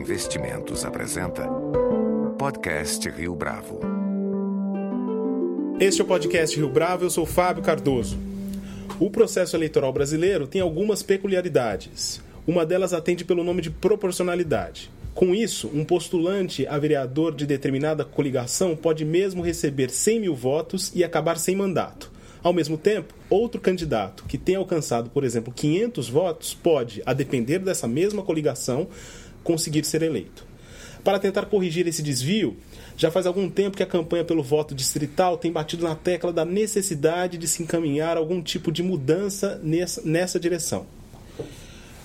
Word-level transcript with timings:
Investimentos 0.00 0.82
apresenta 0.82 1.46
Podcast 2.38 3.06
Rio 3.10 3.34
Bravo. 3.34 3.80
Este 5.78 6.00
é 6.00 6.04
o 6.04 6.06
podcast 6.06 6.56
Rio 6.56 6.70
Bravo, 6.70 7.04
eu 7.04 7.10
sou 7.10 7.26
Fábio 7.26 7.62
Cardoso. 7.62 8.18
O 8.98 9.10
processo 9.10 9.54
eleitoral 9.54 9.92
brasileiro 9.92 10.46
tem 10.46 10.62
algumas 10.62 11.02
peculiaridades. 11.02 12.18
Uma 12.46 12.64
delas 12.64 12.94
atende 12.94 13.26
pelo 13.26 13.44
nome 13.44 13.60
de 13.60 13.70
proporcionalidade. 13.70 14.90
Com 15.14 15.34
isso, 15.34 15.70
um 15.74 15.84
postulante 15.84 16.66
a 16.66 16.78
vereador 16.78 17.34
de 17.34 17.44
determinada 17.44 18.02
coligação 18.02 18.74
pode 18.74 19.04
mesmo 19.04 19.42
receber 19.42 19.90
100 19.90 20.20
mil 20.20 20.34
votos 20.34 20.90
e 20.94 21.04
acabar 21.04 21.36
sem 21.36 21.54
mandato. 21.54 22.10
Ao 22.42 22.54
mesmo 22.54 22.78
tempo, 22.78 23.12
outro 23.28 23.60
candidato 23.60 24.24
que 24.24 24.38
tenha 24.38 24.56
alcançado, 24.56 25.10
por 25.10 25.24
exemplo, 25.24 25.52
500 25.52 26.08
votos 26.08 26.54
pode, 26.54 27.02
a 27.04 27.12
depender 27.12 27.58
dessa 27.58 27.86
mesma 27.86 28.22
coligação, 28.22 28.88
conseguir 29.42 29.84
ser 29.84 30.02
eleito. 30.02 30.44
Para 31.02 31.18
tentar 31.18 31.46
corrigir 31.46 31.86
esse 31.86 32.02
desvio, 32.02 32.56
já 32.96 33.10
faz 33.10 33.26
algum 33.26 33.48
tempo 33.48 33.76
que 33.76 33.82
a 33.82 33.86
campanha 33.86 34.24
pelo 34.24 34.42
voto 34.42 34.74
distrital 34.74 35.38
tem 35.38 35.50
batido 35.50 35.84
na 35.84 35.94
tecla 35.94 36.32
da 36.32 36.44
necessidade 36.44 37.38
de 37.38 37.48
se 37.48 37.62
encaminhar 37.62 38.16
algum 38.16 38.42
tipo 38.42 38.70
de 38.70 38.82
mudança 38.82 39.58
nessa, 39.62 40.02
nessa 40.02 40.38
direção. 40.38 40.86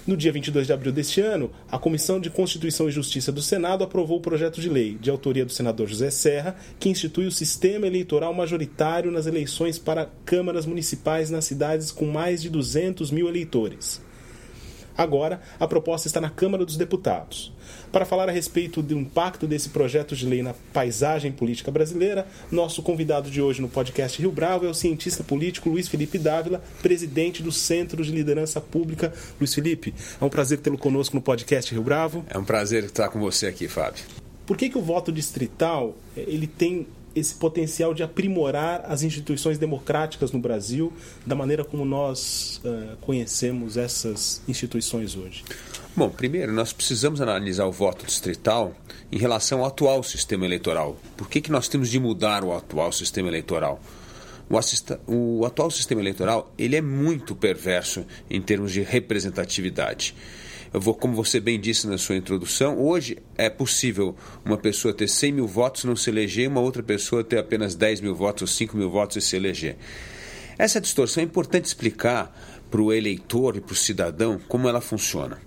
No 0.07 0.15
dia 0.15 0.31
22 0.31 0.67
de 0.67 0.71
abril 0.71 0.93
deste 0.93 1.19
ano, 1.19 1.49
a 1.69 1.79
Comissão 1.79 2.19
de 2.19 2.29
Constituição 2.29 2.87
e 2.87 2.91
Justiça 2.91 3.31
do 3.31 3.41
Senado 3.41 3.83
aprovou 3.83 4.19
o 4.19 4.21
projeto 4.21 4.61
de 4.61 4.69
lei, 4.69 4.95
de 5.01 5.09
autoria 5.09 5.43
do 5.43 5.51
senador 5.51 5.87
José 5.87 6.11
Serra, 6.11 6.55
que 6.79 6.89
institui 6.89 7.25
o 7.25 7.31
sistema 7.31 7.87
eleitoral 7.87 8.31
majoritário 8.31 9.09
nas 9.09 9.25
eleições 9.25 9.79
para 9.79 10.07
câmaras 10.23 10.67
municipais 10.67 11.31
nas 11.31 11.45
cidades 11.45 11.91
com 11.91 12.05
mais 12.05 12.39
de 12.39 12.51
200 12.51 13.09
mil 13.09 13.27
eleitores. 13.27 13.99
Agora, 14.97 15.41
a 15.59 15.67
proposta 15.67 16.07
está 16.07 16.21
na 16.21 16.29
Câmara 16.29 16.65
dos 16.65 16.77
Deputados. 16.77 17.51
Para 17.91 18.05
falar 18.05 18.29
a 18.29 18.31
respeito 18.31 18.81
do 18.81 18.97
impacto 18.97 19.47
desse 19.47 19.69
projeto 19.69 20.15
de 20.15 20.25
lei 20.25 20.41
na 20.41 20.53
paisagem 20.73 21.31
política 21.31 21.71
brasileira, 21.71 22.27
nosso 22.51 22.81
convidado 22.81 23.29
de 23.29 23.41
hoje 23.41 23.61
no 23.61 23.67
podcast 23.67 24.21
Rio 24.21 24.31
Bravo 24.31 24.65
é 24.65 24.69
o 24.69 24.73
cientista 24.73 25.23
político 25.23 25.69
Luiz 25.69 25.87
Felipe 25.87 26.17
Dávila, 26.17 26.63
presidente 26.81 27.43
do 27.43 27.51
Centro 27.51 28.03
de 28.03 28.11
Liderança 28.11 28.61
Pública. 28.61 29.13
Luiz 29.39 29.53
Felipe, 29.53 29.93
é 30.19 30.23
um 30.23 30.29
prazer 30.29 30.59
tê-lo 30.59 30.77
conosco 30.77 31.15
no 31.15 31.21
podcast 31.21 31.73
Rio 31.73 31.83
Bravo. 31.83 32.25
É 32.29 32.37
um 32.37 32.45
prazer 32.45 32.85
estar 32.85 33.09
com 33.09 33.19
você 33.19 33.47
aqui, 33.47 33.67
Fábio. 33.67 34.03
Por 34.45 34.55
que, 34.55 34.69
que 34.69 34.77
o 34.77 34.81
voto 34.81 35.11
distrital 35.11 35.95
ele 36.15 36.47
tem 36.47 36.87
esse 37.15 37.33
potencial 37.35 37.93
de 37.93 38.03
aprimorar 38.03 38.83
as 38.85 39.01
instituições 39.01 39.57
democráticas 39.57 40.31
no 40.31 40.39
Brasil, 40.39 40.91
da 41.25 41.33
maneira 41.33 41.63
como 41.63 41.85
nós 41.85 42.61
uh, 42.65 42.97
conhecemos 42.97 43.77
essas 43.77 44.41
instituições 44.47 45.15
hoje? 45.15 45.43
Bom, 45.95 46.09
primeiro, 46.09 46.51
nós 46.51 46.73
precisamos 46.73 47.21
analisar 47.21 47.65
o 47.65 47.71
voto 47.71 48.05
distrital 48.05 48.75
em 49.09 49.17
relação 49.17 49.59
ao 49.61 49.67
atual 49.67 50.03
sistema 50.03 50.45
eleitoral. 50.45 50.97
Por 51.15 51.29
que, 51.29 51.39
que 51.39 51.51
nós 51.51 51.69
temos 51.69 51.89
de 51.89 51.99
mudar 51.99 52.43
o 52.43 52.53
atual 52.53 52.91
sistema 52.91 53.29
eleitoral? 53.29 53.79
O, 54.49 54.57
assista, 54.57 54.99
o 55.07 55.45
atual 55.45 55.71
sistema 55.71 56.01
eleitoral 56.01 56.53
ele 56.57 56.75
é 56.75 56.81
muito 56.81 57.33
perverso 57.33 58.05
em 58.29 58.41
termos 58.41 58.73
de 58.73 58.81
representatividade. 58.81 60.13
Como 60.99 61.15
você 61.15 61.39
bem 61.39 61.59
disse 61.59 61.87
na 61.87 61.97
sua 61.97 62.17
introdução, 62.17 62.77
hoje 62.77 63.17
é 63.37 63.49
possível 63.49 64.15
uma 64.43 64.57
pessoa 64.57 64.93
ter 64.93 65.07
100 65.07 65.31
mil 65.31 65.47
votos 65.47 65.85
não 65.85 65.95
se 65.95 66.09
eleger, 66.09 66.45
e 66.45 66.47
uma 66.47 66.59
outra 66.59 66.83
pessoa 66.83 67.23
ter 67.23 67.37
apenas 67.37 67.75
10 67.75 68.01
mil 68.01 68.13
votos 68.13 68.41
ou 68.41 68.47
5 68.47 68.75
mil 68.75 68.89
votos 68.89 69.15
e 69.15 69.21
se 69.21 69.35
eleger. 69.37 69.77
Essa 70.57 70.81
distorção 70.81 71.21
é 71.21 71.25
importante 71.25 71.65
explicar 71.65 72.35
para 72.69 72.81
o 72.81 72.91
eleitor 72.91 73.55
e 73.55 73.61
para 73.61 73.73
o 73.73 73.75
cidadão 73.75 74.39
como 74.49 74.67
ela 74.67 74.81
funciona. 74.81 75.39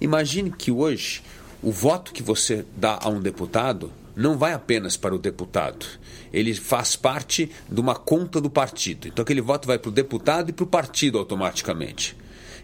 Imagine 0.00 0.52
que 0.52 0.70
hoje 0.70 1.22
o 1.60 1.72
voto 1.72 2.12
que 2.12 2.22
você 2.22 2.64
dá 2.76 3.00
a 3.02 3.08
um 3.08 3.20
deputado 3.20 3.92
não 4.14 4.38
vai 4.38 4.52
apenas 4.52 4.96
para 4.96 5.14
o 5.14 5.18
deputado. 5.18 5.86
Ele 6.32 6.54
faz 6.54 6.94
parte 6.94 7.50
de 7.68 7.80
uma 7.80 7.96
conta 7.96 8.40
do 8.40 8.50
partido. 8.50 9.08
Então 9.08 9.22
aquele 9.22 9.40
voto 9.40 9.66
vai 9.66 9.78
para 9.78 9.88
o 9.88 9.92
deputado 9.92 10.50
e 10.50 10.52
para 10.52 10.64
o 10.64 10.68
partido 10.68 11.18
automaticamente. 11.18 12.16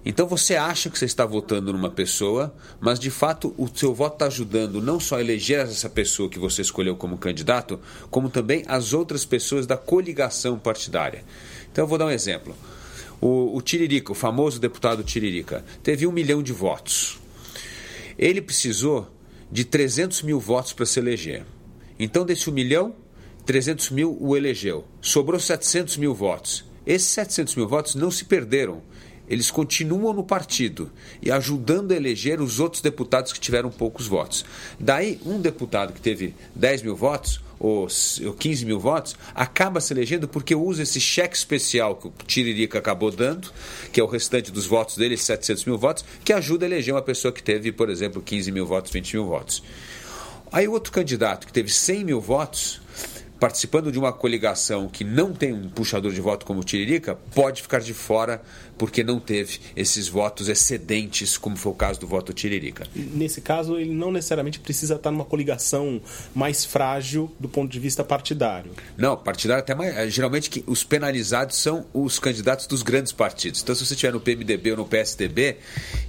Então 0.05 0.27
você 0.27 0.55
acha 0.55 0.91
que 0.91 0.99
você 0.99 1.07
está 1.07 1.25
votando 1.25 1.73
numa 1.73 1.91
pessoa, 1.91 2.55
mas 2.79 3.01
de 3.01 3.11
fato 3.11 3.55
o 3.57 3.69
seu 3.75 3.95
voto 3.95 4.15
está 4.15 4.27
ajudando 4.27 4.83
não 4.83 5.01
só 5.01 5.17
a 5.17 5.21
eleger 5.21 5.61
essa 5.61 5.89
pessoa 5.89 6.29
que 6.29 6.39
você 6.39 6.61
escolheu 6.61 6.95
como 6.95 7.17
candidato, 7.17 7.81
como 8.11 8.29
também 8.29 8.65
as 8.67 8.93
outras 8.93 9.25
pessoas 9.25 9.67
da 9.67 9.77
coligação 9.77 10.59
partidária. 10.59 11.25
Então 11.73 11.85
eu 11.85 11.89
vou 11.89 11.97
dar 11.97 12.07
um 12.07 12.11
exemplo. 12.11 12.55
O, 13.21 13.57
o 13.57 13.63
Tiririca, 13.63 14.13
o 14.13 14.15
famoso 14.15 14.61
deputado 14.61 15.03
Tiririca, 15.03 15.65
teve 15.83 16.07
um 16.07 16.13
milhão 16.13 16.43
de 16.43 16.53
votos. 16.53 17.19
Ele 18.19 18.43
precisou 18.43 19.09
de 19.51 19.65
300 19.65 20.23
mil 20.23 20.39
votos 20.39 20.73
para 20.73 20.85
se 20.85 20.99
eleger. 20.99 21.45
Então, 21.99 22.27
desse 22.27 22.51
um 22.51 22.53
milhão, 22.53 22.95
300 23.47 23.91
mil 23.91 24.17
o 24.21 24.37
elegeu. 24.37 24.85
Sobrou 25.01 25.39
700 25.39 25.97
mil 25.97 26.15
votos. 26.15 26.65
Esses 26.87 27.09
700 27.09 27.55
mil 27.57 27.69
votos 27.69 27.95
não 27.95 28.11
se 28.11 28.25
perderam 28.25 28.83
eles 29.29 29.51
continuam 29.51 30.12
no 30.12 30.25
partido 30.25 30.91
e 31.23 31.31
ajudando 31.31 31.93
a 31.93 31.97
eleger 31.97 32.41
os 32.41 32.61
outros 32.61 32.83
deputados 32.83 33.33
que 33.33 33.41
tiveram 33.41 33.71
poucos 33.71 34.07
votos. 34.07 34.45
Daí, 34.79 35.21
um 35.25 35.41
deputado 35.41 35.93
que 35.93 36.01
teve 36.01 36.35
10 36.55 36.83
mil 36.83 36.97
votos 36.97 37.41
ou 37.59 37.87
15 37.87 38.67
mil 38.67 38.79
votos 38.79 39.17
acaba 39.35 39.81
se 39.81 39.93
elegendo 39.93 40.29
porque 40.29 40.55
usa 40.55 40.83
esse 40.83 41.01
cheque 41.01 41.37
especial 41.37 41.97
que 41.97 42.09
o 42.09 42.12
Tiririca 42.27 42.79
acabou 42.79 43.11
dando, 43.11 43.51
que 43.93 44.01
é 44.01 44.05
o 44.05 44.07
restante 44.07 44.51
dos 44.51 44.67
votos 44.67 44.97
dele, 44.97 45.17
700 45.17 45.65
mil 45.65 45.79
votos, 45.79 46.05
que 46.25 46.33
ajuda 46.33 46.67
a 46.67 46.69
eleger 46.69 46.93
uma 46.93 47.03
pessoa 47.03 47.33
que 47.33 47.43
teve, 47.43 47.73
por 47.73 47.89
exemplo, 47.89 48.21
15 48.21 48.53
mil 48.53 48.67
votos, 48.67 48.91
20 48.93 49.15
mil 49.15 49.27
votos. 49.27 49.62
Aí, 50.53 50.69
outro 50.69 50.93
candidato 50.93 51.47
que 51.47 51.53
teve 51.53 51.71
100 51.71 52.05
mil 52.05 52.21
votos 52.21 52.81
participando 53.41 53.93
de 53.93 53.99
uma 53.99 54.12
coligação 54.12 54.89
que 54.89 55.05
não 55.05 55.33
tem 55.33 55.53
um 55.53 55.69
puxador 55.69 56.12
de 56.12 56.21
voto 56.21 56.47
como 56.47 56.61
o 56.61 56.65
Tiririca, 56.65 57.15
pode 57.35 57.61
ficar 57.61 57.81
de 57.81 57.93
fora 57.93 58.41
porque 58.77 59.05
não 59.05 59.21
teve 59.21 59.61
esses 59.77 60.09
votos 60.09 60.49
excedentes, 60.49 61.39
como 61.39 61.57
foi 61.57 61.73
o 61.73 61.75
caso 61.75 62.01
do 62.01 62.07
voto 62.07 62.33
Tiririca. 62.33 62.87
Nesse 62.95 63.41
caso, 63.41 63.79
ele 63.79 63.93
não 63.93 64.11
necessariamente 64.11 64.59
precisa 64.59 64.95
estar 64.95 65.11
numa 65.11 65.25
coligação 65.25 66.01
mais 66.35 66.65
frágil 66.65 67.31
do 67.39 67.49
ponto 67.49 67.71
de 67.71 67.79
vista 67.79 68.03
partidário. 68.03 68.73
Não, 68.97 69.17
partidário 69.17 69.62
até 69.62 69.75
mais. 69.75 69.97
Eh, 69.97 70.11
geralmente 70.11 70.62
os 70.67 70.83
penalizados 70.83 71.57
são 71.57 71.87
os 71.93 72.19
candidatos 72.19 72.67
dos 72.67 72.83
grandes 72.83 73.12
partidos. 73.12 73.62
Então, 73.62 73.75
se 73.75 73.85
você 73.85 73.95
estiver 73.95 74.12
no 74.12 74.21
PMDB 74.21 74.73
ou 74.73 74.77
no 74.79 74.87
PSDB 74.87 75.56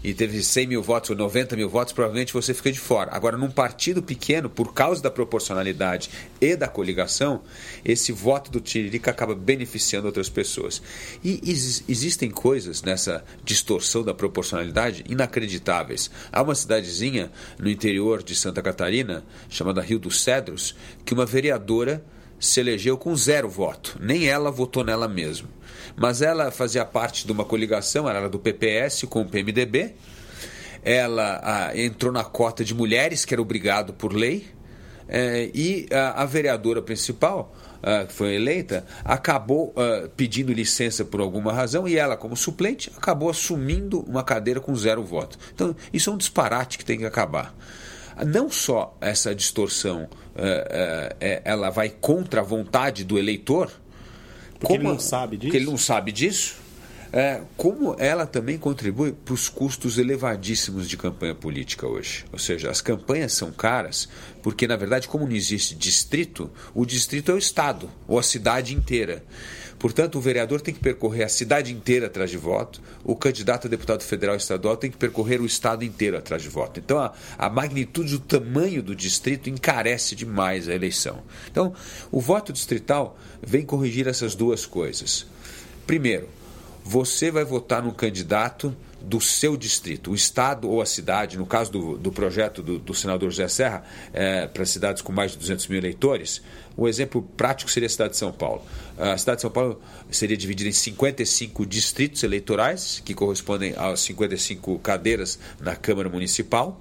e 0.04 0.14
teve 0.14 0.44
100 0.44 0.68
mil 0.68 0.82
votos 0.82 1.10
ou 1.10 1.16
90 1.16 1.56
mil 1.56 1.70
votos, 1.70 1.94
provavelmente 1.94 2.34
você 2.34 2.54
fica 2.54 2.72
de 2.72 2.80
fora. 2.80 3.12
Agora, 3.14 3.38
num 3.38 3.50
partido 3.50 4.02
pequeno, 4.02 4.50
por 4.50 4.74
causa 4.74 5.02
da 5.02 5.12
proporcionalidade 5.12 6.10
e 6.42 6.56
da 6.56 6.68
coligação, 6.68 7.42
esse 7.84 8.12
voto 8.12 8.52
do 8.52 8.60
Tiririca 8.60 9.12
acaba 9.12 9.36
beneficiando 9.36 10.08
outras 10.08 10.30
pessoas. 10.30 10.82
E 11.24 11.42
existem 11.88 12.30
coisas 12.30 12.55
coisas 12.56 12.82
nessa 12.82 13.22
distorção 13.44 14.02
da 14.02 14.14
proporcionalidade 14.14 15.04
inacreditáveis. 15.10 16.10
Há 16.32 16.42
uma 16.42 16.56
cidadezinha 16.56 17.30
no 17.60 17.70
interior 17.70 18.24
de 18.24 18.34
Santa 18.34 18.62
Catarina, 18.62 19.26
chamada 19.50 19.82
Rio 19.82 20.00
dos 20.00 20.24
Cedros, 20.24 20.74
que 21.04 21.14
uma 21.14 21.26
vereadora 21.26 22.02
se 22.40 22.62
elegeu 22.62 22.98
com 22.98 23.14
zero 23.14 23.50
voto. 23.50 23.98
Nem 24.00 24.30
ela 24.30 24.50
votou 24.52 24.86
nela 24.86 25.06
mesmo. 25.06 25.50
Mas 25.98 26.22
ela 26.22 26.50
fazia 26.50 26.86
parte 26.86 27.26
de 27.26 27.32
uma 27.34 27.44
coligação, 27.44 28.08
ela 28.08 28.20
era 28.20 28.30
do 28.30 28.40
PPS 28.40 29.04
com 29.10 29.24
o 29.24 29.28
PMDB. 29.28 29.96
Ela 30.82 31.42
ah, 31.44 31.78
entrou 31.78 32.10
na 32.10 32.24
cota 32.24 32.64
de 32.64 32.74
mulheres, 32.74 33.26
que 33.26 33.34
era 33.34 33.42
obrigado 33.42 33.92
por 33.92 34.14
lei. 34.14 34.48
É, 35.10 35.52
e 35.54 35.88
a, 35.92 36.24
a 36.24 36.26
vereadora 36.26 36.82
principal 36.82 37.54
uh, 37.86 38.08
que 38.08 38.14
foi 38.14 38.34
eleita, 38.34 38.84
acabou 39.04 39.74
uh, 39.76 40.10
pedindo 40.10 40.52
licença 40.52 41.06
por 41.06 41.22
alguma 41.22 41.54
razão 41.54 41.88
e 41.88 41.96
ela, 41.96 42.18
como 42.18 42.36
suplente, 42.36 42.92
acabou 42.98 43.30
assumindo 43.30 44.00
uma 44.02 44.24
cadeira 44.24 44.60
com 44.60 44.76
zero 44.76 45.04
voto. 45.04 45.38
Então, 45.54 45.76
isso 45.94 46.10
é 46.10 46.14
um 46.14 46.18
disparate 46.18 46.78
que 46.78 46.84
tem 46.84 46.98
que 46.98 47.06
acabar. 47.06 47.56
Não 48.26 48.50
só 48.50 48.98
essa 49.00 49.36
distorção 49.36 50.04
uh, 50.04 51.16
ela 51.44 51.70
vai 51.70 51.90
contra 51.90 52.42
a 52.42 52.44
vontade 52.44 53.04
do 53.04 53.20
eleitor, 53.20 53.72
porque 54.60 54.78
como, 54.78 54.90
ele 54.90 54.94
não 54.94 55.00
sabe 55.00 55.38
disso. 55.38 55.48
Porque 55.48 55.58
ele 55.58 55.66
não 55.66 55.78
sabe 55.78 56.12
disso 56.12 56.65
é, 57.16 57.40
como 57.56 57.96
ela 57.98 58.26
também 58.26 58.58
contribui 58.58 59.14
para 59.14 59.34
os 59.34 59.48
custos 59.48 59.98
elevadíssimos 59.98 60.90
de 60.90 60.98
campanha 60.98 61.34
política 61.34 61.88
hoje. 61.88 62.26
Ou 62.30 62.38
seja, 62.38 62.70
as 62.70 62.82
campanhas 62.82 63.32
são 63.32 63.54
caras 63.54 64.10
porque, 64.44 64.68
na 64.68 64.76
verdade, 64.76 65.08
como 65.08 65.26
não 65.26 65.34
existe 65.34 65.76
distrito, 65.76 66.52
o 66.74 66.86
distrito 66.86 67.32
é 67.32 67.34
o 67.34 67.38
Estado 67.38 67.90
ou 68.06 68.20
a 68.20 68.24
cidade 68.24 68.76
inteira. 68.76 69.24
Portanto, 69.80 70.18
o 70.18 70.22
vereador 70.22 70.60
tem 70.60 70.74
que 70.74 70.80
percorrer 70.82 71.24
a 71.24 71.30
cidade 71.30 71.72
inteira 71.72 72.08
atrás 72.08 72.30
de 72.30 72.38
voto, 72.38 72.82
o 73.02 73.16
candidato 73.16 73.68
a 73.68 73.70
deputado 73.70 74.04
federal 74.04 74.36
estadual 74.36 74.76
tem 74.76 74.92
que 74.92 74.98
percorrer 74.98 75.40
o 75.40 75.46
estado 75.46 75.84
inteiro 75.86 76.18
atrás 76.18 76.42
de 76.42 76.50
voto. 76.50 76.80
Então, 76.80 76.98
a, 76.98 77.14
a 77.38 77.50
magnitude, 77.50 78.16
o 78.16 78.20
tamanho 78.20 78.82
do 78.82 78.96
distrito 78.96 79.50
encarece 79.50 80.16
demais 80.16 80.68
a 80.68 80.74
eleição. 80.74 81.24
Então, 81.50 81.74
o 82.12 82.20
voto 82.20 82.52
distrital 82.52 83.18
vem 83.42 83.66
corrigir 83.66 84.08
essas 84.08 84.34
duas 84.34 84.66
coisas. 84.66 85.28
Primeiro, 85.86 86.28
você 86.88 87.32
vai 87.32 87.44
votar 87.44 87.82
num 87.82 87.90
candidato 87.90 88.76
do 89.02 89.20
seu 89.20 89.58
distrito. 89.58 90.12
O 90.12 90.16
estado 90.16 90.70
ou 90.70 90.82
a 90.82 90.86
cidade, 90.86 91.36
no 91.36 91.46
caso 91.46 91.72
do, 91.72 91.98
do 91.98 92.12
projeto 92.12 92.62
do, 92.62 92.78
do 92.78 92.94
senador 92.94 93.32
José 93.32 93.48
Serra, 93.48 93.84
é, 94.14 94.46
para 94.46 94.64
cidades 94.66 95.02
com 95.02 95.12
mais 95.12 95.32
de 95.32 95.40
200 95.40 95.68
mil 95.68 95.80
eleitores, 95.80 96.44
o 96.78 96.88
exemplo 96.88 97.24
prático 97.36 97.72
seria 97.72 97.88
a 97.88 97.90
cidade 97.90 98.12
de 98.12 98.18
São 98.18 98.32
Paulo. 98.32 98.64
A 99.00 99.18
cidade 99.18 99.38
de 99.38 99.42
São 99.42 99.50
Paulo 99.50 99.82
seria 100.12 100.38
dividida 100.38 100.70
em 100.70 100.74
55 100.74 101.66
distritos 101.66 102.22
eleitorais, 102.22 103.02
que 103.04 103.16
correspondem 103.16 103.74
a 103.76 103.96
55 103.96 104.78
cadeiras 104.80 105.40
na 105.60 105.76
Câmara 105.76 106.08
Municipal. 106.08 106.80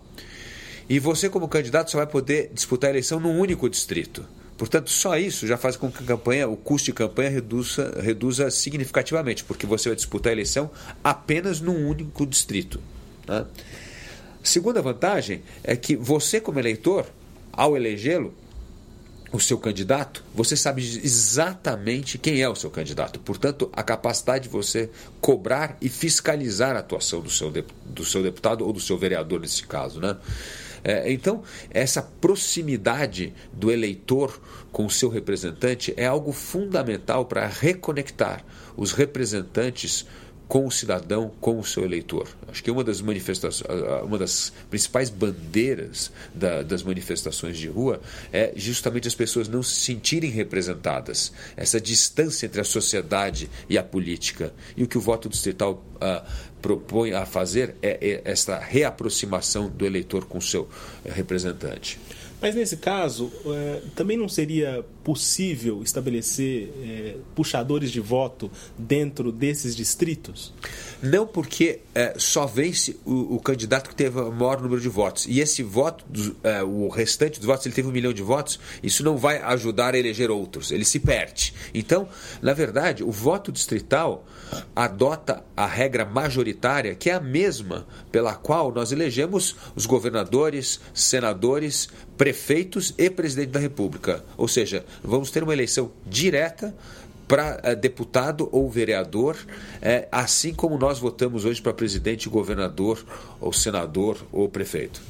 E 0.86 0.98
você, 0.98 1.30
como 1.30 1.48
candidato, 1.48 1.90
só 1.90 1.96
vai 1.96 2.06
poder 2.06 2.50
disputar 2.52 2.88
a 2.88 2.92
eleição 2.92 3.18
num 3.18 3.38
único 3.38 3.70
distrito. 3.70 4.26
Portanto, 4.56 4.88
só 4.90 5.18
isso 5.18 5.46
já 5.46 5.56
faz 5.56 5.76
com 5.76 5.90
que 5.90 6.02
a 6.02 6.06
campanha, 6.06 6.48
o 6.48 6.56
custo 6.56 6.86
de 6.86 6.92
campanha 6.92 7.30
reduza, 7.30 8.00
reduza 8.00 8.50
significativamente, 8.50 9.42
porque 9.42 9.66
você 9.66 9.88
vai 9.88 9.96
disputar 9.96 10.30
a 10.30 10.32
eleição 10.32 10.70
apenas 11.02 11.60
num 11.60 11.88
único 11.88 12.24
distrito. 12.24 12.80
Né? 13.26 13.44
Segunda 14.42 14.80
vantagem 14.80 15.42
é 15.62 15.74
que 15.74 15.96
você, 15.96 16.40
como 16.40 16.58
eleitor, 16.58 17.06
ao 17.52 17.76
elegê-lo, 17.76 18.32
o 19.32 19.40
seu 19.40 19.58
candidato, 19.58 20.22
você 20.32 20.56
sabe 20.56 20.80
exatamente 21.02 22.18
quem 22.18 22.40
é 22.40 22.48
o 22.48 22.54
seu 22.54 22.70
candidato. 22.70 23.18
Portanto, 23.18 23.68
a 23.72 23.82
capacidade 23.82 24.44
de 24.44 24.48
você 24.48 24.88
cobrar 25.20 25.76
e 25.80 25.88
fiscalizar 25.88 26.76
a 26.76 26.78
atuação 26.78 27.20
do 27.20 27.30
seu, 27.30 27.52
do 27.84 28.04
seu 28.04 28.22
deputado 28.22 28.64
ou 28.64 28.72
do 28.72 28.78
seu 28.78 28.96
vereador, 28.96 29.40
nesse 29.40 29.64
caso. 29.64 30.00
Né? 30.00 30.16
É, 30.84 31.10
então, 31.10 31.42
essa 31.70 32.02
proximidade 32.02 33.32
do 33.52 33.72
eleitor 33.72 34.38
com 34.70 34.84
o 34.84 34.90
seu 34.90 35.08
representante 35.08 35.94
é 35.96 36.06
algo 36.06 36.31
fundamental 36.31 37.25
para 37.25 37.46
reconectar 37.46 38.44
os 38.76 38.92
representantes 38.92 40.06
com 40.46 40.67
o 40.67 40.70
cidadão, 40.70 41.32
com 41.41 41.58
o 41.58 41.64
seu 41.64 41.85
eleitor. 41.85 42.29
Acho 42.49 42.62
que 42.62 42.70
uma 42.70 42.85
das 42.85 43.00
manifestações, 43.00 43.69
uma 44.05 44.19
das 44.19 44.52
principais 44.70 45.11
bandeiras 45.11 46.12
da, 46.35 46.62
das 46.62 46.82
manifestações 46.82 47.56
de 47.56 47.69
rua 47.69 48.00
é 48.32 48.52
justamente 48.55 49.08
as 49.08 49.14
pessoas 49.14 49.49
não 49.49 49.62
se 49.62 49.75
sentirem 49.75 50.31
representadas, 50.31 51.32
essa 51.56 51.81
distância 51.81 52.46
entre 52.46 52.61
a 52.61 52.64
sociedade 52.64 53.50
e 53.69 53.79
a 53.79 53.82
política. 53.82 54.52
E 54.76 54.85
o 54.85 54.88
que 54.88 54.99
o 54.99 55.00
voto 55.00 55.29
distrital 55.29 55.85
uh, 55.96 56.26
propõe 56.61 57.12
a 57.12 57.26
fazer 57.26 57.75
é, 57.82 57.99
é 58.00 58.23
essa 58.25 58.58
reaproximação 58.58 59.69
do 59.69 59.85
eleitor 59.85 60.25
com 60.25 60.38
o 60.38 60.43
seu 60.43 60.69
representante. 61.05 61.99
Mas 62.44 62.55
nesse 62.55 62.76
caso, 62.76 63.32
é, 63.46 63.81
também 63.96 64.19
não 64.19 64.29
seria 64.29 64.85
possível 65.02 65.82
estabelecer 65.82 66.69
é, 66.82 67.17
puxadores 67.35 67.91
de 67.91 68.00
voto 68.00 68.50
dentro 68.76 69.32
desses 69.32 69.75
distritos? 69.75 70.52
Não, 71.02 71.26
porque 71.26 71.81
é, 71.94 72.12
só 72.19 72.44
vence 72.44 72.99
o, 73.02 73.37
o, 73.37 73.41
candidato 73.41 73.88
que 73.88 73.96
teve 73.96 74.20
o 74.20 74.31
maior 74.31 74.61
número 74.61 74.79
de 74.79 74.91
votos. 74.91 75.25
E 75.26 75.41
esse 75.41 75.62
voto, 75.62 76.05
é, 76.43 76.62
o 76.62 76.88
restante 76.88 77.38
dos 77.38 77.46
votos, 77.46 77.64
ele 77.64 77.75
teve 77.75 77.88
um 77.88 77.93
milhão 77.93 78.12
de 78.12 78.23
votos, 78.23 78.61
isso 78.82 79.02
não 79.02 79.17
vai 79.17 79.38
ajudar 79.38 79.94
a 79.94 79.99
eleger 79.99 80.31
outros, 80.31 80.70
ele 80.70 80.85
se 80.85 81.00
perde. 81.00 81.55
Então, 81.73 82.06
na 82.43 82.52
verdade, 82.52 83.02
o 83.02 83.11
voto 83.11 83.50
distrital 83.50 84.26
adota 84.75 85.43
a 85.56 85.67
regra 85.67 86.05
majoritária, 86.05 86.94
que 86.94 87.11
é 87.11 87.14
a 87.14 87.20
mesma 87.20 87.87
pela 88.11 88.35
qual 88.35 88.73
nós 88.73 88.93
elegemos 88.93 89.56
os 89.75 89.87
governadores, 89.87 90.81
senadores, 90.93 91.88
prefeitos 92.17 92.94
e 92.96 93.11
presidente 93.11 93.50
da 93.50 93.61
República. 93.61 94.25
Ou 94.37 94.49
seja, 94.49 94.85
vamos 95.02 95.31
ter 95.31 95.43
uma 95.43 95.52
eleição 95.52 95.91
direta 96.06 96.75
para 97.26 97.61
é, 97.62 97.75
deputado 97.75 98.49
ou 98.52 98.70
vereador, 98.70 99.37
é, 99.81 100.08
assim 100.12 100.52
como 100.52 100.79
nós 100.79 100.99
votamos 100.99 101.44
hoje 101.44 101.61
para 101.61 101.73
presidente, 101.73 102.29
governador, 102.29 103.05
ou 103.41 103.52
senador 103.52 104.19
ou 104.31 104.49
prefeito. 104.49 105.00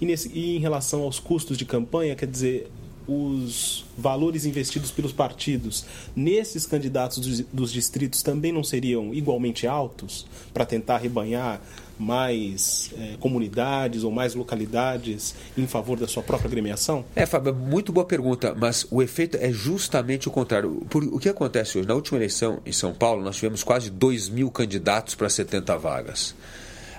E, 0.00 0.06
nesse, 0.06 0.28
e 0.28 0.56
em 0.56 0.60
relação 0.60 1.02
aos 1.02 1.18
custos 1.18 1.58
de 1.58 1.64
campanha, 1.64 2.14
quer 2.14 2.26
dizer, 2.26 2.70
os 3.08 3.86
valores 3.96 4.44
investidos 4.44 4.90
pelos 4.90 5.12
partidos 5.12 5.86
nesses 6.14 6.66
candidatos 6.66 7.46
dos, 7.50 7.72
distritos 7.72 8.22
também 8.22 8.52
não 8.52 8.62
seriam 8.62 9.14
igualmente 9.14 9.66
altos 9.66 10.26
para 10.52 10.66
tentar 10.66 10.98
rebanhar 10.98 11.60
mais 11.98 12.90
é, 12.96 13.16
comunidades 13.18 14.04
ou 14.04 14.12
mais 14.12 14.34
localidades 14.34 15.34
em 15.56 15.66
favor 15.66 15.98
da 15.98 16.06
sua 16.06 16.22
própria 16.22 16.46
agremiação? 16.46 17.04
É, 17.16 17.26
Fábio, 17.26 17.54
muito 17.54 17.92
boa 17.92 18.06
pergunta, 18.06 18.54
mas 18.56 18.86
o 18.90 19.02
efeito 19.02 19.36
é 19.38 19.50
justamente 19.50 20.28
o 20.28 20.30
contrário. 20.30 20.86
Por, 20.88 21.02
o 21.02 21.18
que 21.18 21.28
acontece 21.28 21.78
hoje? 21.78 21.88
Na 21.88 21.94
última 21.94 22.18
eleição 22.18 22.60
em 22.64 22.72
São 22.72 22.94
Paulo, 22.94 23.22
nós 23.24 23.36
tivemos 23.36 23.64
quase 23.64 23.90
2 23.90 24.28
mil 24.28 24.50
candidatos 24.50 25.14
para 25.14 25.28
70 25.28 25.76
vagas. 25.76 26.34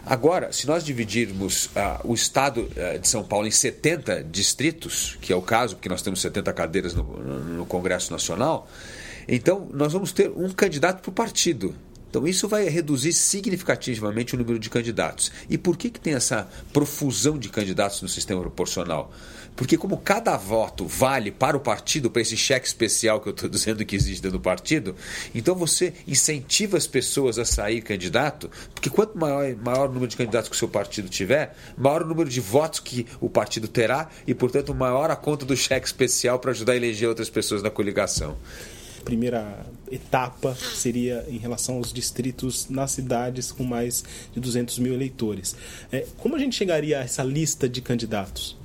Agora, 0.06 0.51
se 0.51 0.66
nós 0.66 0.84
dividirmos 0.84 1.69
ah, 1.75 2.01
o 2.04 2.13
estado 2.13 2.69
ah, 2.78 2.98
de 2.98 3.07
São 3.07 3.24
Paulo 3.24 3.48
em 3.48 3.51
70 3.51 4.24
distritos, 4.24 5.18
que 5.22 5.31
é 5.31 5.36
o 5.36 5.42
caso, 5.42 5.75
porque 5.75 5.90
nós 5.90 6.01
temos 6.01 6.22
70 6.22 6.51
cadeiras 6.54 6.94
no, 6.94 7.04
no 7.04 7.66
Congresso 7.66 8.12
Nacional, 8.12 8.68
então 9.28 9.68
nós 9.72 9.94
vamos 9.94 10.12
ter 10.12 10.30
um 10.30 10.50
candidato 10.50 11.01
por 11.01 11.12
partido. 11.12 11.75
Então 12.10 12.28
isso 12.28 12.48
vai 12.48 12.68
reduzir 12.68 13.13
significativamente 13.13 14.34
o 14.34 14.38
número 14.38 14.57
de 14.57 14.69
candidatos. 14.69 15.31
E 15.48 15.57
por 15.57 15.78
que, 15.78 15.92
que 15.92 16.00
tem 16.00 16.16
essa 16.16 16.50
profusão 16.74 17.38
de 17.38 17.50
candidatos 17.50 18.02
no 18.02 18.10
sistema 18.10 18.42
proporcional? 18.42 19.12
Porque 19.59 19.77
como 19.77 19.97
cada 19.97 20.38
voto 20.38 20.88
vale 20.88 21.31
para 21.31 21.57
o 21.57 21.59
partido, 21.59 22.09
para 22.09 22.21
esse 22.21 22.38
cheque 22.38 22.65
especial 22.65 23.19
que 23.19 23.27
eu 23.27 23.31
estou 23.31 23.50
dizendo 23.51 23.85
que 23.85 23.94
existe 23.94 24.21
dentro 24.21 24.38
do 24.38 24.41
partido, 24.41 24.95
então 25.35 25.53
você 25.53 25.94
incentiva 26.07 26.77
as 26.77 26.88
pessoas 26.88 27.38
a 27.38 27.44
sair 27.44 27.81
candidato, 27.81 28.50
porque 28.73 28.89
quanto 28.89 29.17
maior, 29.17 29.53
maior 29.57 29.89
o 29.89 29.91
número 29.91 30.07
de 30.07 30.15
candidatos 30.15 30.50
que 30.50 30.56
o 30.56 30.57
seu 30.57 30.69
partido 30.69 31.09
tiver, 31.09 31.57
maior 31.77 32.03
o 32.03 32.06
número 32.06 32.29
de 32.29 32.39
votos 32.39 32.79
que 32.79 33.06
o 33.19 33.29
partido 33.29 33.67
terá 33.67 34.07
e, 34.25 34.33
portanto, 34.33 34.73
maior 34.73 35.11
a 35.11 35.15
conta 35.17 35.45
do 35.45 35.57
cheque 35.57 35.85
especial 35.85 36.39
para 36.39 36.51
ajudar 36.51 36.71
a 36.71 36.77
eleger 36.77 37.09
outras 37.09 37.29
pessoas 37.29 37.61
na 37.61 37.69
coligação 37.69 38.38
primeira 39.03 39.65
etapa 39.89 40.56
seria 40.75 41.25
em 41.29 41.38
relação 41.38 41.77
aos 41.77 41.91
distritos 41.91 42.69
nas 42.69 42.91
cidades 42.91 43.51
com 43.51 43.63
mais 43.63 44.03
de 44.31 44.39
200 44.39 44.77
mil 44.77 44.94
eleitores. 44.94 45.56
É, 45.91 46.06
como 46.17 46.35
a 46.35 46.39
gente 46.39 46.56
chegaria 46.56 47.00
a 47.00 47.03
essa 47.03 47.23
lista 47.23 47.67
de 47.67 47.81
candidatos? 47.81 48.58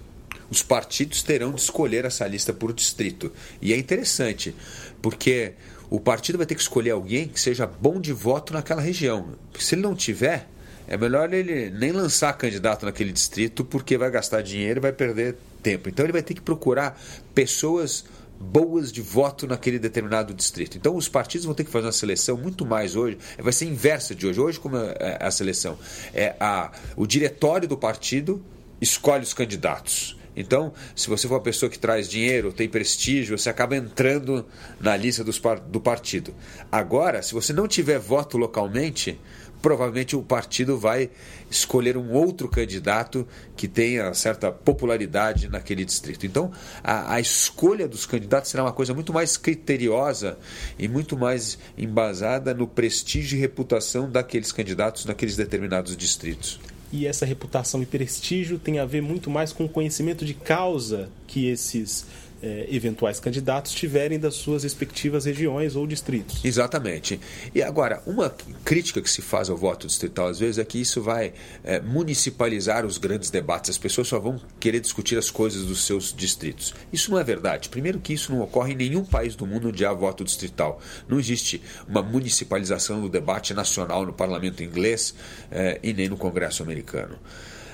Os 0.54 0.62
partidos 0.62 1.20
terão 1.20 1.50
de 1.50 1.60
escolher 1.60 2.04
essa 2.04 2.24
lista 2.28 2.52
por 2.52 2.72
distrito. 2.72 3.32
E 3.60 3.72
é 3.72 3.76
interessante, 3.76 4.54
porque 5.02 5.54
o 5.90 5.98
partido 5.98 6.38
vai 6.38 6.46
ter 6.46 6.54
que 6.54 6.60
escolher 6.60 6.92
alguém 6.92 7.26
que 7.26 7.40
seja 7.40 7.66
bom 7.66 8.00
de 8.00 8.12
voto 8.12 8.52
naquela 8.52 8.80
região. 8.80 9.34
Porque 9.50 9.64
se 9.64 9.74
ele 9.74 9.82
não 9.82 9.96
tiver, 9.96 10.46
é 10.86 10.96
melhor 10.96 11.34
ele 11.34 11.70
nem 11.70 11.90
lançar 11.90 12.32
candidato 12.34 12.86
naquele 12.86 13.10
distrito, 13.10 13.64
porque 13.64 13.98
vai 13.98 14.08
gastar 14.12 14.42
dinheiro 14.42 14.78
e 14.78 14.80
vai 14.80 14.92
perder 14.92 15.34
tempo. 15.60 15.88
Então 15.88 16.06
ele 16.06 16.12
vai 16.12 16.22
ter 16.22 16.34
que 16.34 16.40
procurar 16.40 17.02
pessoas 17.34 18.04
boas 18.38 18.92
de 18.92 19.02
voto 19.02 19.48
naquele 19.48 19.80
determinado 19.80 20.32
distrito. 20.32 20.78
Então 20.78 20.94
os 20.94 21.08
partidos 21.08 21.46
vão 21.46 21.54
ter 21.54 21.64
que 21.64 21.70
fazer 21.72 21.86
uma 21.86 21.92
seleção 21.92 22.36
muito 22.36 22.64
mais 22.64 22.94
hoje, 22.94 23.18
vai 23.40 23.52
ser 23.52 23.64
inversa 23.64 24.14
de 24.14 24.24
hoje. 24.24 24.40
Hoje 24.40 24.60
como 24.60 24.76
é 24.76 25.18
a 25.20 25.32
seleção? 25.32 25.76
É 26.12 26.36
a, 26.38 26.70
o 26.94 27.08
diretório 27.08 27.66
do 27.66 27.76
partido 27.76 28.40
escolhe 28.80 29.24
os 29.24 29.34
candidatos. 29.34 30.16
Então, 30.36 30.72
se 30.94 31.08
você 31.08 31.28
for 31.28 31.34
uma 31.34 31.40
pessoa 31.40 31.70
que 31.70 31.78
traz 31.78 32.08
dinheiro, 32.08 32.52
tem 32.52 32.68
prestígio, 32.68 33.38
você 33.38 33.48
acaba 33.48 33.76
entrando 33.76 34.44
na 34.80 34.96
lista 34.96 35.22
dos, 35.22 35.40
do 35.68 35.80
partido. 35.80 36.34
Agora, 36.70 37.22
se 37.22 37.32
você 37.32 37.52
não 37.52 37.68
tiver 37.68 37.98
voto 37.98 38.36
localmente, 38.36 39.18
provavelmente 39.64 40.14
o 40.14 40.22
partido 40.22 40.76
vai 40.76 41.08
escolher 41.50 41.96
um 41.96 42.12
outro 42.12 42.48
candidato 42.48 43.26
que 43.56 43.66
tenha 43.66 44.12
certa 44.12 44.52
popularidade 44.52 45.48
naquele 45.48 45.86
distrito. 45.86 46.26
Então, 46.26 46.52
a, 46.82 47.14
a, 47.14 47.20
escolha 47.20 47.88
dos 47.88 48.04
candidatos 48.04 48.50
será 48.50 48.62
uma 48.62 48.72
coisa 48.72 48.92
muito 48.92 49.10
mais 49.10 49.38
criteriosa 49.38 50.36
e 50.78 50.86
muito 50.86 51.16
mais 51.16 51.58
embasada 51.78 52.52
no 52.52 52.68
prestígio 52.68 53.38
e 53.38 53.40
reputação 53.40 54.10
daqueles 54.10 54.52
candidatos 54.52 55.06
naqueles 55.06 55.34
determinados 55.34 55.96
distritos. 55.96 56.60
E 56.96 57.08
essa 57.08 57.26
reputação 57.26 57.82
e 57.82 57.86
prestígio 57.86 58.56
tem 58.56 58.78
a 58.78 58.84
ver 58.84 59.02
muito 59.02 59.28
mais 59.28 59.52
com 59.52 59.64
o 59.64 59.68
conhecimento 59.68 60.24
de 60.24 60.32
causa 60.32 61.08
que 61.26 61.48
esses 61.48 62.06
é, 62.44 62.66
eventuais 62.70 63.18
candidatos 63.18 63.72
tiverem 63.72 64.18
das 64.18 64.34
suas 64.34 64.64
respectivas 64.64 65.24
regiões 65.24 65.74
ou 65.74 65.86
distritos. 65.86 66.44
Exatamente. 66.44 67.18
E 67.54 67.62
agora, 67.62 68.02
uma 68.06 68.34
crítica 68.62 69.00
que 69.00 69.08
se 69.08 69.22
faz 69.22 69.48
ao 69.48 69.56
voto 69.56 69.86
distrital 69.86 70.26
às 70.26 70.38
vezes 70.38 70.58
é 70.58 70.64
que 70.64 70.78
isso 70.78 71.00
vai 71.00 71.32
é, 71.64 71.80
municipalizar 71.80 72.84
os 72.84 72.98
grandes 72.98 73.30
debates. 73.30 73.70
As 73.70 73.78
pessoas 73.78 74.08
só 74.08 74.18
vão 74.18 74.38
querer 74.60 74.80
discutir 74.80 75.16
as 75.16 75.30
coisas 75.30 75.64
dos 75.64 75.86
seus 75.86 76.12
distritos. 76.12 76.74
Isso 76.92 77.10
não 77.10 77.18
é 77.18 77.24
verdade. 77.24 77.70
Primeiro 77.70 77.98
que 77.98 78.12
isso 78.12 78.30
não 78.30 78.42
ocorre 78.42 78.74
em 78.74 78.76
nenhum 78.76 79.04
país 79.04 79.34
do 79.34 79.46
mundo 79.46 79.68
onde 79.68 79.84
há 79.86 79.92
voto 79.94 80.22
distrital. 80.22 80.80
Não 81.08 81.18
existe 81.18 81.62
uma 81.88 82.02
municipalização 82.02 83.00
do 83.00 83.08
debate 83.08 83.54
nacional 83.54 84.04
no 84.04 84.12
parlamento 84.12 84.62
inglês 84.62 85.14
é, 85.50 85.80
e 85.82 85.94
nem 85.94 86.10
no 86.10 86.18
Congresso 86.18 86.62
americano. 86.62 87.18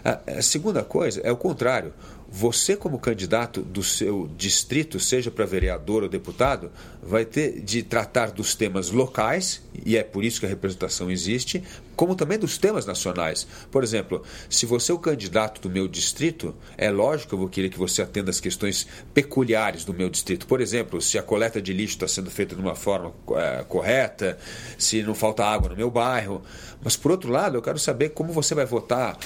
A 0.04 0.40
segunda 0.40 0.82
coisa 0.82 1.20
é 1.22 1.30
o 1.30 1.36
contrário. 1.36 1.92
Você, 2.30 2.76
como 2.76 2.98
candidato 2.98 3.60
do 3.60 3.82
seu 3.82 4.30
distrito, 4.36 5.00
seja 5.00 5.30
para 5.30 5.44
vereador 5.44 6.04
ou 6.04 6.08
deputado, 6.08 6.70
vai 7.02 7.24
ter 7.24 7.60
de 7.60 7.82
tratar 7.82 8.30
dos 8.30 8.54
temas 8.54 8.90
locais, 8.90 9.62
e 9.84 9.96
é 9.96 10.04
por 10.04 10.24
isso 10.24 10.38
que 10.38 10.46
a 10.46 10.48
representação 10.48 11.10
existe, 11.10 11.62
como 12.00 12.14
também 12.14 12.38
dos 12.38 12.56
temas 12.56 12.86
nacionais. 12.86 13.46
Por 13.70 13.84
exemplo, 13.84 14.22
se 14.48 14.64
você 14.64 14.90
é 14.90 14.94
o 14.94 14.98
candidato 14.98 15.60
do 15.60 15.68
meu 15.68 15.86
distrito, 15.86 16.54
é 16.78 16.90
lógico 16.90 17.28
que 17.28 17.34
eu 17.34 17.38
vou 17.38 17.48
querer 17.50 17.68
que 17.68 17.78
você 17.78 18.00
atenda 18.00 18.30
as 18.30 18.40
questões 18.40 18.86
peculiares 19.12 19.84
do 19.84 19.92
meu 19.92 20.08
distrito. 20.08 20.46
Por 20.46 20.62
exemplo, 20.62 20.98
se 21.02 21.18
a 21.18 21.22
coleta 21.22 21.60
de 21.60 21.74
lixo 21.74 21.96
está 21.96 22.08
sendo 22.08 22.30
feita 22.30 22.54
de 22.54 22.60
uma 22.62 22.74
forma 22.74 23.12
é, 23.36 23.64
correta, 23.68 24.38
se 24.78 25.02
não 25.02 25.14
falta 25.14 25.44
água 25.44 25.68
no 25.68 25.76
meu 25.76 25.90
bairro. 25.90 26.40
Mas, 26.82 26.96
por 26.96 27.10
outro 27.10 27.30
lado, 27.30 27.58
eu 27.58 27.60
quero 27.60 27.78
saber 27.78 28.08
como 28.10 28.32
você 28.32 28.54
vai 28.54 28.64
votar 28.64 29.18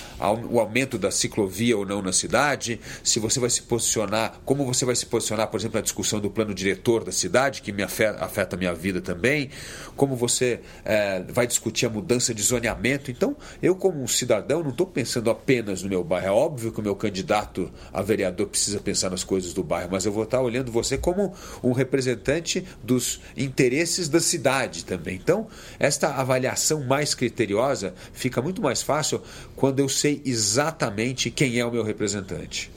o 0.50 0.58
aumento 0.58 0.98
da 0.98 1.12
ciclovia 1.12 1.78
ou 1.78 1.86
não 1.86 2.02
na 2.02 2.12
cidade, 2.12 2.80
se 3.04 3.20
você 3.20 3.38
vai 3.38 3.50
se 3.50 3.62
posicionar, 3.62 4.40
como 4.44 4.64
você 4.64 4.84
vai 4.84 4.96
se 4.96 5.06
posicionar, 5.06 5.46
por 5.46 5.60
exemplo, 5.60 5.76
na 5.76 5.82
discussão 5.82 6.18
do 6.18 6.28
plano 6.28 6.52
diretor 6.52 7.04
da 7.04 7.12
cidade, 7.12 7.62
que 7.62 7.70
me 7.70 7.84
afeta, 7.84 8.24
afeta 8.24 8.56
a 8.56 8.58
minha 8.58 8.74
vida 8.74 9.00
também, 9.00 9.50
como 9.94 10.16
você 10.16 10.60
é, 10.84 11.22
vai 11.28 11.46
discutir 11.46 11.86
a 11.86 11.88
mudança 11.88 12.34
de 12.34 12.42
zoneamento. 12.64 13.10
Então, 13.10 13.36
eu, 13.62 13.74
como 13.74 14.02
um 14.02 14.06
cidadão, 14.06 14.62
não 14.62 14.70
estou 14.70 14.86
pensando 14.86 15.30
apenas 15.30 15.82
no 15.82 15.88
meu 15.88 16.02
bairro. 16.02 16.26
É 16.26 16.30
óbvio 16.30 16.72
que 16.72 16.80
o 16.80 16.82
meu 16.82 16.96
candidato 16.96 17.70
a 17.92 18.00
vereador 18.00 18.46
precisa 18.48 18.80
pensar 18.80 19.10
nas 19.10 19.22
coisas 19.22 19.52
do 19.52 19.62
bairro, 19.62 19.90
mas 19.92 20.06
eu 20.06 20.12
vou 20.12 20.24
estar 20.24 20.40
olhando 20.40 20.72
você 20.72 20.96
como 20.96 21.34
um 21.62 21.72
representante 21.72 22.64
dos 22.82 23.20
interesses 23.36 24.08
da 24.08 24.20
cidade 24.20 24.84
também. 24.84 25.16
Então, 25.16 25.46
esta 25.78 26.14
avaliação 26.14 26.84
mais 26.84 27.14
criteriosa 27.14 27.94
fica 28.12 28.40
muito 28.40 28.62
mais 28.62 28.82
fácil 28.82 29.20
quando 29.54 29.80
eu 29.80 29.88
sei 29.88 30.22
exatamente 30.24 31.30
quem 31.30 31.58
é 31.58 31.64
o 31.64 31.70
meu 31.70 31.82
representante. 31.82 32.70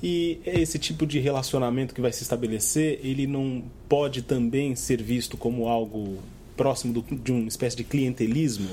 E 0.00 0.38
esse 0.46 0.78
tipo 0.78 1.04
de 1.04 1.18
relacionamento 1.18 1.92
que 1.92 2.00
vai 2.00 2.12
se 2.12 2.22
estabelecer, 2.22 3.00
ele 3.02 3.26
não 3.26 3.64
pode 3.88 4.22
também 4.22 4.76
ser 4.76 5.02
visto 5.02 5.36
como 5.36 5.66
algo 5.66 6.18
próximo 6.58 6.92
do, 6.92 7.02
de 7.16 7.30
uma 7.30 7.48
espécie 7.48 7.76
de 7.76 7.84
clientelismo 7.84 8.68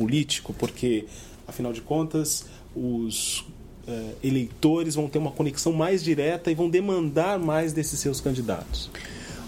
político, 0.00 0.54
porque, 0.54 1.04
afinal 1.46 1.74
de 1.74 1.82
contas, 1.82 2.46
os 2.74 3.40
uh, 3.86 4.16
eleitores 4.24 4.94
vão 4.94 5.06
ter 5.10 5.18
uma 5.18 5.30
conexão 5.30 5.74
mais 5.74 6.02
direta 6.02 6.50
e 6.50 6.54
vão 6.54 6.70
demandar 6.70 7.38
mais 7.38 7.74
desses 7.74 8.00
seus 8.00 8.18
candidatos. 8.18 8.90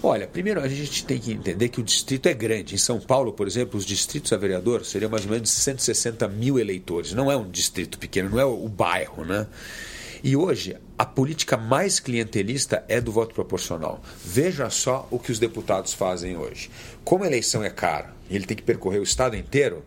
Olha, 0.03 0.27
primeiro 0.27 0.61
a 0.61 0.67
gente 0.67 1.05
tem 1.05 1.17
que 1.17 1.31
entender 1.31 1.69
que 1.69 1.79
o 1.79 1.83
distrito 1.83 2.27
é 2.27 2.33
grande. 2.35 2.75
Em 2.75 2.77
São 2.77 2.99
Paulo, 2.99 3.33
por 3.33 3.47
exemplo, 3.47 3.79
os 3.79 3.85
distritos 3.85 4.31
a 4.31 4.37
vereador 4.37 4.85
seriam 4.85 5.09
mais 5.09 5.25
ou 5.25 5.31
menos 5.31 5.49
160 5.49 6.27
mil 6.27 6.59
eleitores. 6.59 7.13
Não 7.13 7.31
é 7.31 7.37
um 7.37 7.49
distrito 7.49 7.97
pequeno, 7.97 8.29
não 8.29 8.39
é 8.39 8.45
o 8.45 8.67
bairro, 8.67 9.25
né? 9.25 9.47
E 10.23 10.35
hoje, 10.35 10.77
a 10.97 11.05
política 11.05 11.57
mais 11.57 11.99
clientelista 11.99 12.83
é 12.87 13.01
do 13.01 13.11
voto 13.11 13.33
proporcional. 13.33 14.01
Veja 14.23 14.69
só 14.69 15.07
o 15.09 15.17
que 15.17 15.31
os 15.31 15.39
deputados 15.39 15.93
fazem 15.93 16.37
hoje. 16.37 16.69
Como 17.03 17.23
a 17.23 17.27
eleição 17.27 17.63
é 17.63 17.69
cara 17.69 18.13
ele 18.29 18.45
tem 18.45 18.57
que 18.57 18.63
percorrer 18.63 18.99
o 18.99 19.03
estado 19.03 19.35
inteiro, 19.35 19.83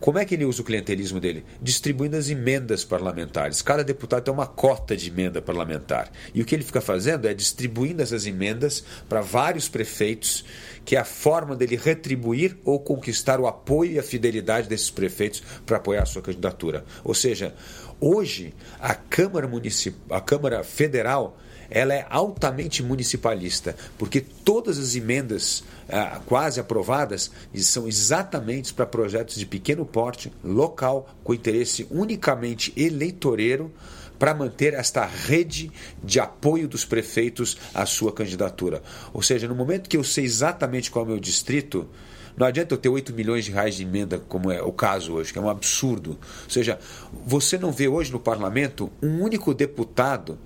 como 0.00 0.18
é 0.18 0.24
que 0.24 0.34
ele 0.34 0.44
usa 0.44 0.62
o 0.62 0.64
clientelismo 0.64 1.18
dele? 1.18 1.44
Distribuindo 1.60 2.16
as 2.16 2.30
emendas 2.30 2.84
parlamentares. 2.84 3.62
Cada 3.62 3.82
deputado 3.82 4.24
tem 4.24 4.32
uma 4.32 4.46
cota 4.46 4.96
de 4.96 5.08
emenda 5.08 5.42
parlamentar. 5.42 6.10
E 6.34 6.40
o 6.40 6.44
que 6.44 6.54
ele 6.54 6.64
fica 6.64 6.80
fazendo 6.80 7.26
é 7.26 7.34
distribuindo 7.34 8.02
essas 8.02 8.26
emendas 8.26 8.84
para 9.08 9.20
vários 9.20 9.68
prefeitos, 9.68 10.44
que 10.84 10.96
é 10.96 11.00
a 11.00 11.04
forma 11.04 11.56
dele 11.56 11.76
retribuir 11.76 12.56
ou 12.64 12.78
conquistar 12.78 13.40
o 13.40 13.46
apoio 13.46 13.92
e 13.92 13.98
a 13.98 14.02
fidelidade 14.02 14.68
desses 14.68 14.90
prefeitos 14.90 15.42
para 15.66 15.78
apoiar 15.78 16.02
a 16.02 16.06
sua 16.06 16.22
candidatura. 16.22 16.84
Ou 17.02 17.14
seja, 17.14 17.54
Hoje, 18.00 18.54
a 18.78 18.94
Câmara 18.94 19.48
Municipal, 19.48 20.16
a 20.16 20.20
Câmara 20.20 20.62
Federal, 20.62 21.36
ela 21.70 21.94
é 21.94 22.06
altamente 22.08 22.82
municipalista, 22.82 23.76
porque 23.98 24.20
todas 24.20 24.78
as 24.78 24.94
emendas 24.94 25.62
ah, 25.88 26.20
quase 26.24 26.60
aprovadas 26.60 27.30
são 27.56 27.86
exatamente 27.86 28.72
para 28.72 28.86
projetos 28.86 29.36
de 29.36 29.46
pequeno 29.46 29.84
porte, 29.84 30.32
local, 30.42 31.08
com 31.22 31.34
interesse 31.34 31.86
unicamente 31.90 32.72
eleitoreiro, 32.76 33.72
para 34.18 34.34
manter 34.34 34.74
esta 34.74 35.06
rede 35.06 35.70
de 36.02 36.18
apoio 36.18 36.66
dos 36.66 36.84
prefeitos 36.84 37.56
à 37.72 37.86
sua 37.86 38.12
candidatura. 38.12 38.82
Ou 39.12 39.22
seja, 39.22 39.46
no 39.46 39.54
momento 39.54 39.88
que 39.88 39.96
eu 39.96 40.02
sei 40.02 40.24
exatamente 40.24 40.90
qual 40.90 41.04
é 41.04 41.08
o 41.08 41.10
meu 41.12 41.20
distrito, 41.20 41.88
não 42.36 42.46
adianta 42.46 42.74
eu 42.74 42.78
ter 42.78 42.88
8 42.88 43.12
milhões 43.14 43.44
de 43.44 43.52
reais 43.52 43.76
de 43.76 43.82
emenda, 43.82 44.18
como 44.18 44.50
é 44.50 44.62
o 44.62 44.72
caso 44.72 45.14
hoje, 45.14 45.32
que 45.32 45.38
é 45.38 45.42
um 45.42 45.48
absurdo. 45.48 46.10
Ou 46.44 46.50
seja, 46.50 46.78
você 47.24 47.56
não 47.58 47.70
vê 47.70 47.88
hoje 47.88 48.12
no 48.12 48.20
parlamento 48.20 48.90
um 49.02 49.22
único 49.22 49.54
deputado 49.54 50.38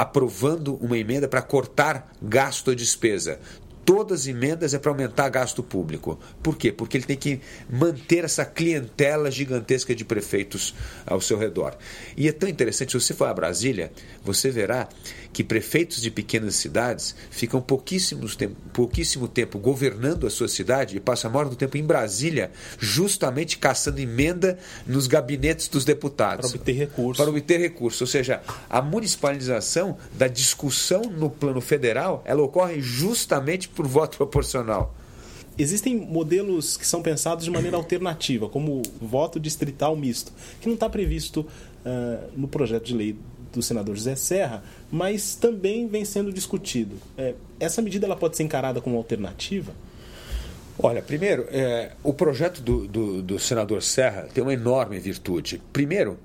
aprovando 0.00 0.76
uma 0.76 0.96
emenda 0.96 1.28
para 1.28 1.42
cortar 1.42 2.10
gasto 2.22 2.68
ou 2.68 2.74
despesa 2.74 3.38
todas 3.84 4.20
as 4.20 4.26
emendas 4.28 4.72
é 4.72 4.78
para 4.78 4.92
aumentar 4.92 5.28
gasto 5.30 5.64
público. 5.64 6.16
Por 6.40 6.56
quê? 6.56 6.70
Porque 6.70 6.96
ele 6.96 7.04
tem 7.04 7.16
que 7.16 7.40
manter 7.68 8.24
essa 8.24 8.44
clientela 8.44 9.32
gigantesca 9.32 9.96
de 9.96 10.04
prefeitos 10.04 10.72
ao 11.04 11.20
seu 11.20 11.36
redor. 11.36 11.76
E 12.16 12.28
é 12.28 12.32
tão 12.32 12.48
interessante, 12.48 12.92
se 12.92 13.00
você 13.00 13.14
for 13.14 13.26
a 13.26 13.34
Brasília, 13.34 13.90
você 14.22 14.48
verá 14.48 14.88
que 15.32 15.44
prefeitos 15.44 16.00
de 16.00 16.10
pequenas 16.10 16.56
cidades 16.56 17.14
ficam 17.30 17.60
pouquíssimos 17.60 18.34
tempo, 18.34 18.56
pouquíssimo 18.72 19.28
tempo 19.28 19.58
governando 19.58 20.26
a 20.26 20.30
sua 20.30 20.48
cidade 20.48 20.96
e 20.96 21.00
passam 21.00 21.30
a 21.30 21.34
maior 21.34 21.48
do 21.48 21.56
tempo 21.56 21.76
em 21.76 21.84
Brasília, 21.84 22.50
justamente 22.78 23.58
caçando 23.58 24.00
emenda 24.00 24.58
nos 24.86 25.06
gabinetes 25.06 25.68
dos 25.68 25.84
deputados. 25.84 26.50
Para 26.50 26.60
obter 26.60 26.72
recursos. 26.72 27.16
Para 27.16 27.30
obter 27.30 27.60
recursos. 27.60 28.00
Ou 28.00 28.06
seja, 28.06 28.42
a 28.68 28.82
municipalização 28.82 29.96
da 30.12 30.26
discussão 30.26 31.02
no 31.02 31.30
plano 31.30 31.60
federal, 31.60 32.22
ela 32.24 32.42
ocorre 32.42 32.80
justamente 32.80 33.68
por 33.68 33.86
voto 33.86 34.16
proporcional. 34.16 34.94
Existem 35.58 35.94
modelos 35.94 36.76
que 36.76 36.86
são 36.86 37.02
pensados 37.02 37.44
de 37.44 37.50
maneira 37.50 37.76
alternativa, 37.76 38.48
como 38.48 38.82
voto 39.00 39.38
distrital 39.38 39.94
misto, 39.94 40.32
que 40.60 40.66
não 40.66 40.74
está 40.74 40.88
previsto 40.88 41.40
uh, 41.40 42.30
no 42.34 42.48
projeto 42.48 42.86
de 42.86 42.94
lei 42.94 43.16
do 43.52 43.62
senador 43.62 43.96
José 43.96 44.14
Serra, 44.16 44.62
mas 44.90 45.34
também 45.34 45.86
vem 45.88 46.04
sendo 46.04 46.32
discutido. 46.32 46.96
É, 47.16 47.34
essa 47.58 47.82
medida 47.82 48.06
ela 48.06 48.16
pode 48.16 48.36
ser 48.36 48.42
encarada 48.42 48.80
como 48.80 48.96
alternativa? 48.96 49.72
Olha, 50.82 51.02
primeiro, 51.02 51.46
é, 51.50 51.92
o 52.02 52.12
projeto 52.12 52.62
do, 52.62 52.86
do, 52.86 53.22
do, 53.22 53.38
senador 53.38 53.82
Serra 53.82 54.28
tem 54.32 54.42
uma 54.42 54.54
enorme 54.54 54.98
virtude. 54.98 55.60
Primeiro, 55.72 56.18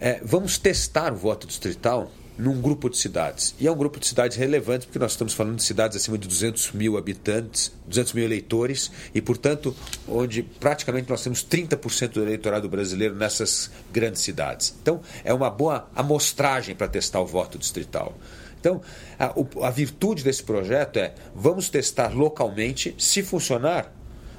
é, 0.00 0.20
vamos 0.24 0.56
testar 0.56 1.12
o 1.12 1.16
voto 1.16 1.46
distrital 1.46 2.10
num 2.40 2.58
grupo 2.58 2.88
de 2.88 2.96
cidades. 2.96 3.54
E 3.60 3.66
é 3.66 3.70
um 3.70 3.76
grupo 3.76 4.00
de 4.00 4.06
cidades 4.06 4.36
relevante, 4.36 4.86
porque 4.86 4.98
nós 4.98 5.12
estamos 5.12 5.34
falando 5.34 5.56
de 5.56 5.62
cidades 5.62 5.96
acima 5.96 6.16
de 6.16 6.26
200 6.26 6.72
mil 6.72 6.96
habitantes, 6.96 7.70
200 7.86 8.14
mil 8.14 8.24
eleitores, 8.24 8.90
e, 9.14 9.20
portanto, 9.20 9.76
onde 10.08 10.42
praticamente 10.42 11.10
nós 11.10 11.22
temos 11.22 11.44
30% 11.44 12.12
do 12.12 12.22
eleitorado 12.22 12.66
brasileiro 12.66 13.14
nessas 13.14 13.70
grandes 13.92 14.22
cidades. 14.22 14.74
Então, 14.80 15.02
é 15.22 15.34
uma 15.34 15.50
boa 15.50 15.88
amostragem 15.94 16.74
para 16.74 16.88
testar 16.88 17.20
o 17.20 17.26
voto 17.26 17.58
distrital. 17.58 18.16
Então, 18.58 18.80
a, 19.18 19.34
a 19.66 19.70
virtude 19.70 20.24
desse 20.24 20.42
projeto 20.42 20.96
é: 20.96 21.14
vamos 21.34 21.68
testar 21.68 22.14
localmente, 22.14 22.94
se 22.96 23.22
funcionar, 23.22 23.94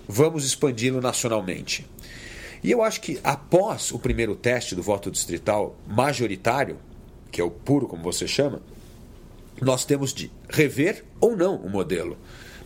vamos 0.07 0.43
expandi-lo 0.43 1.01
nacionalmente. 1.01 1.87
E 2.63 2.71
eu 2.71 2.81
acho 2.81 3.01
que 3.01 3.19
após 3.23 3.91
o 3.91 3.99
primeiro 3.99 4.35
teste 4.35 4.75
do 4.75 4.83
voto 4.83 5.09
distrital 5.09 5.75
majoritário, 5.87 6.77
que 7.31 7.41
é 7.41 7.43
o 7.43 7.51
puro, 7.51 7.87
como 7.87 8.03
você 8.03 8.27
chama, 8.27 8.61
nós 9.61 9.85
temos 9.85 10.13
de 10.13 10.31
rever 10.49 11.05
ou 11.19 11.35
não 11.35 11.55
o 11.55 11.69
modelo. 11.69 12.17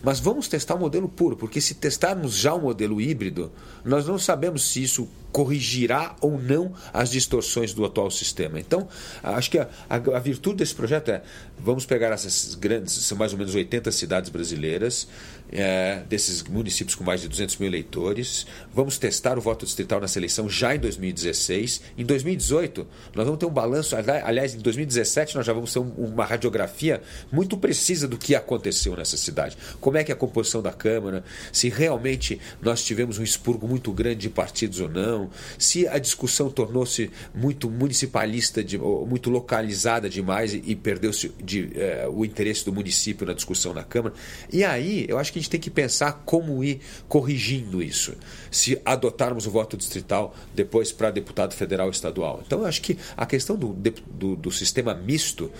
Mas 0.02 0.20
vamos 0.20 0.46
testar 0.46 0.74
o 0.74 0.78
modelo 0.78 1.08
puro, 1.08 1.36
porque 1.36 1.60
se 1.60 1.74
testarmos 1.74 2.34
já 2.34 2.54
o 2.54 2.60
modelo 2.60 3.00
híbrido, 3.00 3.50
nós 3.84 4.06
não 4.06 4.18
sabemos 4.18 4.70
se 4.70 4.82
isso 4.82 5.08
corrigirá 5.32 6.14
ou 6.20 6.40
não 6.40 6.72
as 6.92 7.10
distorções 7.10 7.74
do 7.74 7.84
atual 7.84 8.10
sistema. 8.10 8.60
Então, 8.60 8.88
acho 9.22 9.50
que 9.50 9.58
a, 9.58 9.68
a, 9.88 9.96
a, 9.96 10.18
virtude 10.18 10.56
desse 10.56 10.74
projeto 10.74 11.10
é: 11.10 11.22
vamos 11.58 11.84
pegar 11.84 12.12
essas 12.12 12.54
grandes, 12.54 12.92
são 12.94 13.18
mais 13.18 13.32
ou 13.32 13.38
menos 13.38 13.54
80 13.54 13.90
cidades 13.90 14.30
brasileiras, 14.30 15.08
é, 15.50 16.02
desses 16.08 16.42
municípios 16.42 16.94
com 16.94 17.04
mais 17.04 17.20
de 17.20 17.28
200 17.28 17.56
mil 17.58 17.68
eleitores, 17.68 18.46
vamos 18.72 18.98
testar 18.98 19.38
o 19.38 19.40
voto 19.40 19.64
distrital 19.64 20.00
nessa 20.00 20.18
eleição 20.18 20.48
já 20.48 20.74
em 20.74 20.78
2016. 20.78 21.82
Em 21.96 22.04
2018, 22.04 22.86
nós 23.14 23.24
vamos 23.24 23.38
ter 23.38 23.46
um 23.46 23.50
balanço, 23.50 23.96
aliás, 23.96 24.54
em 24.54 24.58
2017, 24.58 25.36
nós 25.36 25.46
já 25.46 25.52
vamos 25.52 25.72
ter 25.72 25.78
uma 25.78 26.24
radiografia 26.24 27.00
muito 27.30 27.56
precisa 27.56 28.08
do 28.08 28.18
que 28.18 28.34
aconteceu 28.34 28.96
nessa 28.96 29.16
cidade. 29.16 29.56
Como 29.80 29.96
é 29.96 30.04
que 30.04 30.10
é 30.10 30.14
a 30.14 30.18
composição 30.18 30.62
da 30.62 30.72
Câmara, 30.72 31.24
se 31.52 31.68
realmente 31.68 32.40
nós 32.60 32.84
tivemos 32.84 33.18
um 33.18 33.22
expurgo 33.22 33.66
muito 33.68 33.92
grande 33.92 34.20
de 34.20 34.30
partidos 34.30 34.80
ou 34.80 34.88
não, 34.88 35.30
se 35.58 35.86
a 35.88 35.98
discussão 35.98 36.50
tornou-se 36.50 37.10
muito 37.34 37.70
municipalista, 37.70 38.62
de, 38.62 38.78
muito 38.78 39.30
localizada 39.30 40.08
demais 40.08 40.54
e, 40.54 40.62
e 40.66 40.76
perdeu-se 40.76 41.32
eh, 41.74 42.06
o 42.10 42.24
interesse 42.24 42.64
do 42.64 42.72
município 42.72 43.26
na 43.26 43.32
discussão 43.32 43.72
na 43.72 43.84
Câmara. 43.84 44.14
E 44.52 44.64
aí 44.64 45.06
eu 45.08 45.18
acho 45.18 45.32
que 45.32 45.35
a 45.38 45.42
gente 45.42 45.50
tem 45.50 45.60
que 45.60 45.70
pensar 45.70 46.22
como 46.24 46.62
ir 46.62 46.80
corrigindo 47.08 47.82
isso, 47.82 48.14
se 48.50 48.80
adotarmos 48.84 49.46
o 49.46 49.50
voto 49.50 49.76
distrital 49.76 50.34
depois 50.54 50.92
para 50.92 51.10
deputado 51.10 51.54
federal 51.54 51.88
e 51.88 51.90
estadual. 51.90 52.42
Então 52.46 52.60
eu 52.60 52.66
acho 52.66 52.82
que 52.82 52.98
a 53.16 53.26
questão 53.26 53.56
do, 53.56 53.72
do, 53.72 54.36
do 54.36 54.50
sistema 54.50 54.94
misto, 54.94 55.50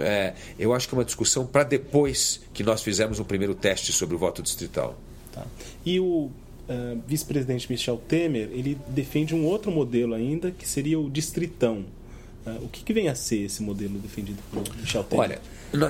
é, 0.00 0.34
eu 0.58 0.72
acho 0.74 0.88
que 0.88 0.94
é 0.94 0.98
uma 0.98 1.04
discussão 1.04 1.46
para 1.46 1.64
depois 1.64 2.40
que 2.52 2.62
nós 2.62 2.82
fizemos 2.82 3.18
um 3.18 3.24
primeiro 3.24 3.54
teste 3.54 3.92
sobre 3.92 4.14
o 4.14 4.18
voto 4.18 4.42
distrital. 4.42 4.98
Tá. 5.32 5.46
E 5.84 6.00
o 6.00 6.30
uh, 6.68 7.02
vice-presidente 7.06 7.70
Michel 7.70 7.96
Temer, 8.08 8.50
ele 8.52 8.78
defende 8.88 9.34
um 9.34 9.44
outro 9.44 9.70
modelo 9.70 10.14
ainda, 10.14 10.50
que 10.50 10.68
seria 10.68 10.98
o 10.98 11.10
distritão. 11.10 11.84
Uh, 12.46 12.64
o 12.64 12.68
que, 12.68 12.82
que, 12.82 12.92
vem 12.92 13.08
a 13.08 13.14
ser 13.14 13.44
esse 13.44 13.62
modelo 13.62 13.98
defendido 13.98 14.38
por 14.52 14.62
Michel 14.76 15.04
Temer? 15.04 15.24
Olha, 15.24 15.40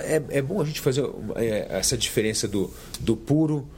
é, 0.05 0.39
é 0.39 0.43
bom 0.43 0.61
a 0.61 0.65
gente 0.65 0.81
fazer 0.81 1.05
é, 1.37 1.67
essa 1.71 1.97
diferença 1.97 2.49
do, 2.49 2.73
do 3.01 3.17
puro, 3.17 3.69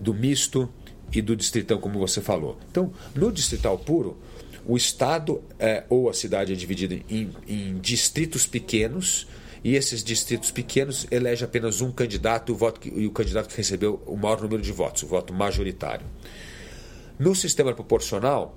do 0.00 0.12
misto 0.12 0.68
e 1.12 1.22
do 1.22 1.36
distritão, 1.36 1.78
como 1.80 1.98
você 1.98 2.20
falou. 2.20 2.58
Então, 2.70 2.92
no 3.14 3.32
distrital 3.32 3.78
puro, 3.78 4.16
o 4.66 4.76
estado 4.76 5.42
é, 5.58 5.84
ou 5.88 6.08
a 6.10 6.14
cidade 6.14 6.52
é 6.52 6.56
dividida 6.56 6.98
em, 7.08 7.30
em 7.46 7.78
distritos 7.78 8.46
pequenos 8.46 9.26
e 9.62 9.74
esses 9.74 10.04
distritos 10.04 10.50
pequenos 10.50 11.06
elege 11.10 11.44
apenas 11.44 11.80
um 11.80 11.90
candidato 11.90 12.52
o, 12.52 12.56
voto 12.56 12.80
que, 12.80 12.88
e 12.88 13.06
o 13.06 13.10
candidato 13.10 13.48
que 13.48 13.56
recebeu 13.56 14.02
o 14.06 14.16
maior 14.16 14.40
número 14.40 14.62
de 14.62 14.72
votos, 14.72 15.02
o 15.02 15.06
voto 15.06 15.32
majoritário. 15.32 16.06
No 17.18 17.34
sistema 17.34 17.72
proporcional, 17.72 18.56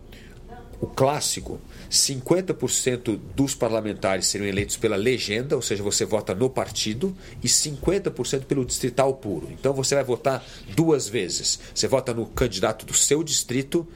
o 0.82 0.88
clássico, 0.88 1.60
50% 1.90 3.20
dos 3.36 3.54
parlamentares 3.54 4.28
seriam 4.28 4.48
eleitos 4.48 4.78
pela 4.78 4.96
legenda, 4.96 5.56
ou 5.56 5.62
seja, 5.62 5.84
você 5.84 6.06
vota 6.06 6.34
no 6.34 6.50
partido, 6.50 7.16
e 7.44 7.48
50% 7.48 8.46
pelo 8.46 8.66
distrital 8.66 9.14
puro. 9.16 9.50
Então 9.52 9.74
você 9.74 9.96
vai 9.96 10.04
votar 10.04 10.46
duas 10.76 11.10
vezes. 11.10 11.60
Você 11.74 11.88
vota 11.88 12.14
no 12.14 12.26
candidato 12.26 12.86
do 12.86 12.94
seu 12.94 13.24
distrito 13.24 13.88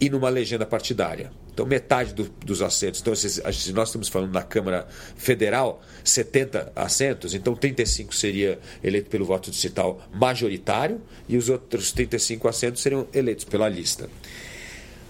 e 0.00 0.08
numa 0.08 0.28
legenda 0.28 0.64
partidária. 0.64 1.30
Então, 1.52 1.66
metade 1.66 2.14
do, 2.14 2.30
dos 2.44 2.62
assentos. 2.62 3.00
Então, 3.00 3.16
se, 3.16 3.28
se, 3.28 3.72
nós 3.72 3.88
estamos 3.88 4.08
falando 4.08 4.32
na 4.32 4.44
Câmara 4.44 4.86
Federal, 5.16 5.82
70 6.04 6.72
assentos, 6.76 7.34
então 7.34 7.56
35 7.56 8.14
seria 8.14 8.60
eleito 8.82 9.10
pelo 9.10 9.24
voto 9.24 9.50
distrital 9.50 10.00
majoritário 10.14 11.00
e 11.28 11.36
os 11.36 11.48
outros 11.48 11.90
35 11.90 12.46
assentos 12.46 12.80
seriam 12.80 13.08
eleitos 13.12 13.44
pela 13.44 13.68
lista. 13.68 14.08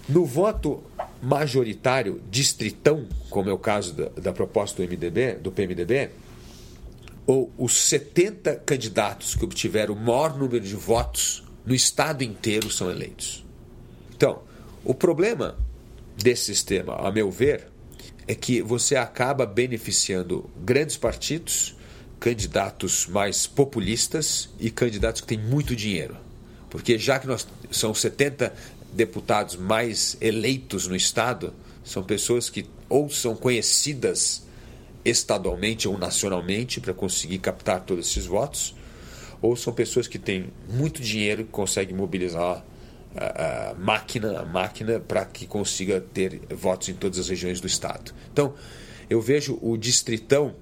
No 0.09 0.25
voto 0.25 0.81
majoritário 1.21 2.21
distritão, 2.29 3.07
como 3.29 3.49
é 3.49 3.53
o 3.53 3.57
caso 3.57 3.93
da, 3.93 4.09
da 4.09 4.33
proposta 4.33 4.81
do 4.81 4.87
MDB, 4.87 5.33
do 5.35 5.51
PMDB, 5.51 6.09
ou 7.27 7.51
os 7.57 7.73
70 7.89 8.55
candidatos 8.65 9.35
que 9.35 9.43
obtiveram 9.43 9.93
o 9.93 9.99
maior 9.99 10.37
número 10.37 10.63
de 10.63 10.75
votos 10.75 11.43
no 11.65 11.75
estado 11.75 12.23
inteiro 12.23 12.71
são 12.71 12.89
eleitos. 12.89 13.45
Então, 14.15 14.41
o 14.83 14.93
problema 14.93 15.55
desse 16.17 16.45
sistema, 16.45 16.95
a 16.95 17.11
meu 17.11 17.29
ver, 17.29 17.67
é 18.27 18.33
que 18.33 18.61
você 18.61 18.95
acaba 18.95 19.45
beneficiando 19.45 20.49
grandes 20.57 20.97
partidos, 20.97 21.75
candidatos 22.19 23.07
mais 23.07 23.47
populistas 23.47 24.49
e 24.59 24.69
candidatos 24.69 25.21
que 25.21 25.27
têm 25.27 25.37
muito 25.37 25.75
dinheiro. 25.75 26.17
Porque 26.69 26.97
já 26.97 27.17
que 27.17 27.27
nós 27.27 27.47
são 27.71 27.93
70 27.93 28.53
deputados 28.93 29.55
mais 29.55 30.17
eleitos 30.19 30.87
no 30.87 30.95
estado, 30.95 31.53
são 31.83 32.03
pessoas 32.03 32.49
que 32.49 32.65
ou 32.87 33.09
são 33.09 33.35
conhecidas 33.35 34.43
estadualmente 35.03 35.87
ou 35.87 35.97
nacionalmente 35.97 36.79
para 36.81 36.93
conseguir 36.93 37.39
captar 37.39 37.81
todos 37.81 38.09
esses 38.09 38.25
votos, 38.25 38.75
ou 39.41 39.55
são 39.55 39.73
pessoas 39.73 40.07
que 40.07 40.19
têm 40.19 40.51
muito 40.67 41.01
dinheiro 41.01 41.41
e 41.41 41.45
conseguem 41.45 41.95
mobilizar 41.95 42.63
a, 43.15 43.73
máquina, 43.77 44.39
a 44.39 44.45
máquina 44.45 44.99
para 44.99 45.25
que 45.25 45.47
consiga 45.47 46.01
ter 46.01 46.41
votos 46.49 46.89
em 46.89 46.93
todas 46.93 47.19
as 47.19 47.29
regiões 47.29 47.59
do 47.59 47.67
estado. 47.67 48.13
Então, 48.31 48.53
eu 49.09 49.21
vejo 49.21 49.57
o 49.61 49.77
distritão 49.77 50.53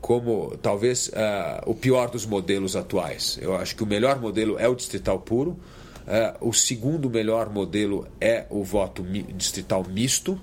como 0.00 0.56
talvez 0.60 1.08
uh, 1.08 1.62
o 1.64 1.74
pior 1.74 2.10
dos 2.10 2.26
modelos 2.26 2.74
atuais. 2.74 3.38
Eu 3.40 3.54
acho 3.54 3.76
que 3.76 3.82
o 3.82 3.86
melhor 3.86 4.20
modelo 4.20 4.58
é 4.58 4.68
o 4.68 4.74
distrital 4.74 5.20
puro. 5.20 5.58
Uh, 6.02 6.48
o 6.48 6.52
segundo 6.52 7.08
melhor 7.08 7.48
modelo 7.50 8.06
é 8.20 8.46
o 8.50 8.62
voto 8.62 9.02
distrital 9.36 9.84
misto. 9.88 10.40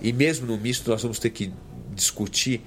E 0.00 0.12
mesmo 0.12 0.46
no 0.46 0.56
misto, 0.56 0.90
nós 0.90 1.02
vamos 1.02 1.18
ter 1.18 1.30
que 1.30 1.52
discutir 1.94 2.62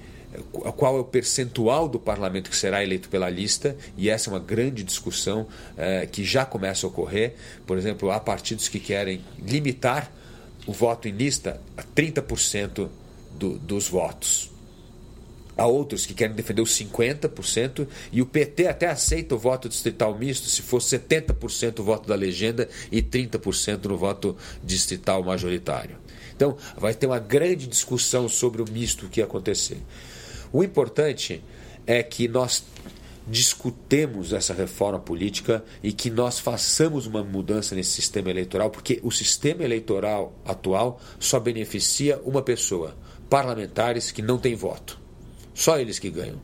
qual 0.76 0.96
é 0.96 1.00
o 1.00 1.04
percentual 1.04 1.88
do 1.88 1.98
parlamento 1.98 2.50
que 2.50 2.56
será 2.56 2.82
eleito 2.82 3.08
pela 3.08 3.30
lista, 3.30 3.76
e 3.96 4.10
essa 4.10 4.28
é 4.28 4.32
uma 4.32 4.40
grande 4.40 4.82
discussão 4.82 5.46
é, 5.76 6.06
que 6.06 6.22
já 6.24 6.44
começa 6.44 6.86
a 6.86 6.88
ocorrer. 6.88 7.34
Por 7.66 7.78
exemplo, 7.78 8.10
há 8.10 8.20
partidos 8.20 8.68
que 8.68 8.78
querem 8.78 9.24
limitar 9.38 10.12
o 10.66 10.72
voto 10.72 11.08
em 11.08 11.12
lista 11.12 11.60
a 11.76 11.82
30% 11.82 12.88
do, 13.38 13.58
dos 13.58 13.88
votos. 13.88 14.50
Há 15.58 15.66
outros 15.66 16.06
que 16.06 16.14
querem 16.14 16.36
defender 16.36 16.62
os 16.62 16.70
50%, 16.78 17.88
e 18.12 18.22
o 18.22 18.26
PT 18.26 18.68
até 18.68 18.86
aceita 18.86 19.34
o 19.34 19.38
voto 19.38 19.68
distrital 19.68 20.16
misto 20.16 20.48
se 20.48 20.62
for 20.62 20.80
70% 20.80 21.80
o 21.80 21.82
voto 21.82 22.08
da 22.08 22.14
legenda 22.14 22.68
e 22.92 23.02
30% 23.02 23.86
no 23.86 23.98
voto 23.98 24.36
distrital 24.62 25.24
majoritário. 25.24 25.96
Então, 26.36 26.56
vai 26.76 26.94
ter 26.94 27.06
uma 27.08 27.18
grande 27.18 27.66
discussão 27.66 28.28
sobre 28.28 28.62
o 28.62 28.70
misto 28.70 29.08
que 29.08 29.20
acontecer. 29.20 29.78
O 30.52 30.62
importante 30.62 31.42
é 31.84 32.04
que 32.04 32.28
nós 32.28 32.64
discutemos 33.26 34.32
essa 34.32 34.54
reforma 34.54 35.00
política 35.00 35.64
e 35.82 35.92
que 35.92 36.08
nós 36.08 36.38
façamos 36.38 37.04
uma 37.08 37.24
mudança 37.24 37.74
nesse 37.74 37.90
sistema 37.90 38.30
eleitoral, 38.30 38.70
porque 38.70 39.00
o 39.02 39.10
sistema 39.10 39.64
eleitoral 39.64 40.32
atual 40.44 41.00
só 41.18 41.40
beneficia 41.40 42.20
uma 42.24 42.42
pessoa: 42.42 42.96
parlamentares 43.28 44.12
que 44.12 44.22
não 44.22 44.38
têm 44.38 44.54
voto. 44.54 45.07
Só 45.58 45.76
eles 45.76 45.98
que 45.98 46.08
ganham. 46.08 46.40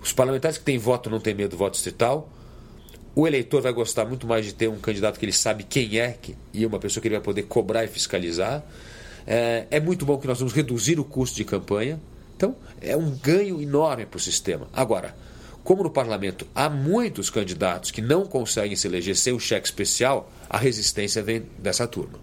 Os 0.00 0.10
parlamentares 0.10 0.56
que 0.56 0.64
têm 0.64 0.78
voto 0.78 1.10
não 1.10 1.20
têm 1.20 1.34
medo 1.34 1.50
do 1.50 1.58
voto 1.58 1.74
distrital. 1.74 2.26
O 3.14 3.28
eleitor 3.28 3.60
vai 3.60 3.70
gostar 3.70 4.06
muito 4.06 4.26
mais 4.26 4.46
de 4.46 4.54
ter 4.54 4.66
um 4.66 4.78
candidato 4.78 5.18
que 5.18 5.26
ele 5.26 5.32
sabe 5.32 5.62
quem 5.62 6.00
é 6.00 6.16
e 6.50 6.64
uma 6.64 6.78
pessoa 6.78 7.02
que 7.02 7.08
ele 7.08 7.16
vai 7.16 7.22
poder 7.22 7.42
cobrar 7.42 7.84
e 7.84 7.86
fiscalizar. 7.86 8.64
É, 9.26 9.66
é 9.70 9.78
muito 9.78 10.06
bom 10.06 10.16
que 10.16 10.26
nós 10.26 10.38
vamos 10.38 10.54
reduzir 10.54 10.98
o 10.98 11.04
custo 11.04 11.36
de 11.36 11.44
campanha. 11.44 12.00
Então, 12.34 12.56
é 12.80 12.96
um 12.96 13.10
ganho 13.10 13.60
enorme 13.60 14.06
para 14.06 14.16
o 14.16 14.20
sistema. 14.20 14.68
Agora, 14.72 15.14
como 15.62 15.82
no 15.82 15.90
parlamento 15.90 16.46
há 16.54 16.70
muitos 16.70 17.28
candidatos 17.28 17.90
que 17.90 18.00
não 18.00 18.24
conseguem 18.24 18.74
se 18.74 18.88
eleger 18.88 19.16
sem 19.16 19.34
o 19.34 19.38
cheque 19.38 19.66
especial, 19.66 20.32
a 20.48 20.56
resistência 20.56 21.22
vem 21.22 21.42
dessa 21.58 21.86
turma. 21.86 22.18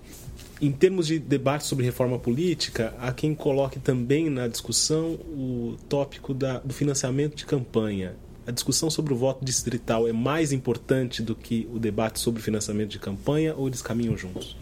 Em 0.61 0.71
termos 0.71 1.07
de 1.07 1.17
debate 1.17 1.65
sobre 1.65 1.83
reforma 1.83 2.19
política, 2.19 2.93
há 2.99 3.11
quem 3.11 3.33
coloque 3.33 3.79
também 3.79 4.29
na 4.29 4.47
discussão 4.47 5.13
o 5.13 5.75
tópico 5.89 6.35
da, 6.35 6.59
do 6.59 6.71
financiamento 6.71 7.35
de 7.35 7.47
campanha. 7.47 8.13
A 8.45 8.51
discussão 8.51 8.87
sobre 8.87 9.11
o 9.11 9.17
voto 9.17 9.43
distrital 9.43 10.07
é 10.07 10.13
mais 10.13 10.51
importante 10.51 11.23
do 11.23 11.33
que 11.33 11.67
o 11.73 11.79
debate 11.79 12.19
sobre 12.19 12.43
financiamento 12.43 12.91
de 12.91 12.99
campanha 12.99 13.55
ou 13.55 13.67
eles 13.67 13.81
caminham 13.81 14.15
juntos? 14.15 14.55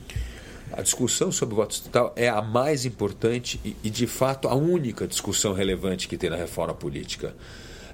A 0.72 0.82
discussão 0.82 1.34
sobre 1.34 1.54
o 1.54 1.58
voto 1.58 1.72
distrital 1.72 2.14
é 2.16 2.30
a 2.30 2.42
mais 2.42 2.86
importante 2.86 3.60
e, 3.66 3.76
e, 3.84 3.90
de 3.90 4.08
fato, 4.08 4.48
a 4.48 4.56
única 4.56 5.06
discussão 5.06 5.52
relevante 5.52 6.08
que 6.08 6.18
tem 6.18 6.30
na 6.30 6.38
reforma 6.38 6.74
política. 6.74 7.36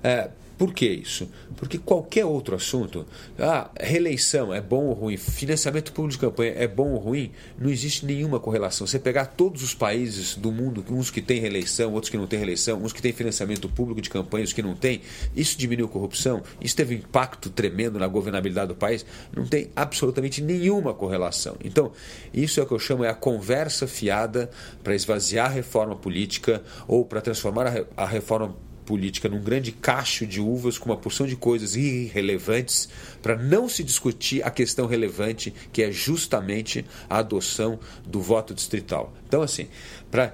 É, 0.04 0.30
por 0.58 0.74
que 0.74 0.88
isso? 0.88 1.30
Porque 1.58 1.78
qualquer 1.78 2.26
outro 2.26 2.56
assunto, 2.56 3.06
ah, 3.38 3.70
reeleição 3.80 4.54
é 4.54 4.62
bom 4.62 4.86
ou 4.86 4.94
ruim, 4.94 5.18
financiamento 5.18 5.92
público 5.92 6.14
de 6.14 6.20
campanha 6.20 6.54
é 6.56 6.68
bom 6.68 6.92
ou 6.92 7.00
ruim, 7.00 7.32
não 7.58 7.70
existe 7.70 8.06
nenhuma 8.06 8.40
correlação. 8.40 8.88
Você 8.88 8.98
pegar 8.98 9.26
todos 9.26 9.64
os 9.64 9.74
países 9.74 10.36
do 10.36 10.52
mundo, 10.52 10.84
uns 10.90 11.10
que 11.10 11.22
têm 11.22 11.42
reeleição, 11.42 11.94
outros 11.94 12.10
que 12.10 12.18
não 12.18 12.28
têm 12.28 12.40
reeleição, 12.40 12.82
uns 12.82 12.94
que 12.94 13.02
têm 13.02 13.12
financiamento 13.12 13.68
público 13.68 14.02
de 14.02 14.10
campanha, 14.10 14.44
outros 14.44 14.54
que 14.54 14.62
não 14.62 14.76
têm, 14.76 15.02
isso 15.36 15.58
diminuiu 15.58 15.88
a 15.88 15.90
corrupção, 15.90 16.42
isso 16.62 16.76
teve 16.76 16.96
um 16.96 17.00
impacto 17.00 17.50
tremendo 17.50 18.00
na 18.00 18.08
governabilidade 18.08 18.70
do 18.70 18.76
país, 18.76 19.06
não 19.36 19.46
tem 19.46 19.70
absolutamente 19.76 20.42
nenhuma 20.42 20.94
correlação. 20.94 21.58
Então, 21.64 21.92
isso 22.34 22.60
é 22.60 22.64
o 22.64 22.66
que 22.66 22.74
eu 22.74 22.80
chamo 22.80 23.04
é 23.04 23.10
a 23.10 23.14
conversa 23.14 23.88
fiada 23.88 24.50
para 24.84 24.96
esvaziar 24.96 25.48
a 25.48 25.50
reforma 25.50 25.96
política 25.96 26.64
ou 26.88 27.04
para 27.04 27.22
transformar 27.22 27.86
a 27.98 28.06
reforma 28.06 28.56
política 28.86 29.28
num 29.28 29.42
grande 29.42 29.72
cacho 29.72 30.26
de 30.26 30.40
uvas 30.40 30.78
com 30.78 30.90
uma 30.90 30.98
porção 30.98 31.26
de 31.26 31.36
coisas 31.36 31.76
irrelevantes 31.76 32.88
para 33.22 33.36
não 33.36 33.68
se 33.68 33.84
discutir 33.84 34.46
a 34.46 34.52
questão 34.52 34.86
relevante 34.86 35.54
que 35.74 35.82
é 35.82 35.92
justamente 35.92 36.86
a 37.10 37.18
adoção 37.18 37.80
do 38.06 38.22
voto 38.22 38.54
distrital. 38.54 39.14
Então, 39.28 39.42
assim, 39.42 39.68
para 40.12 40.34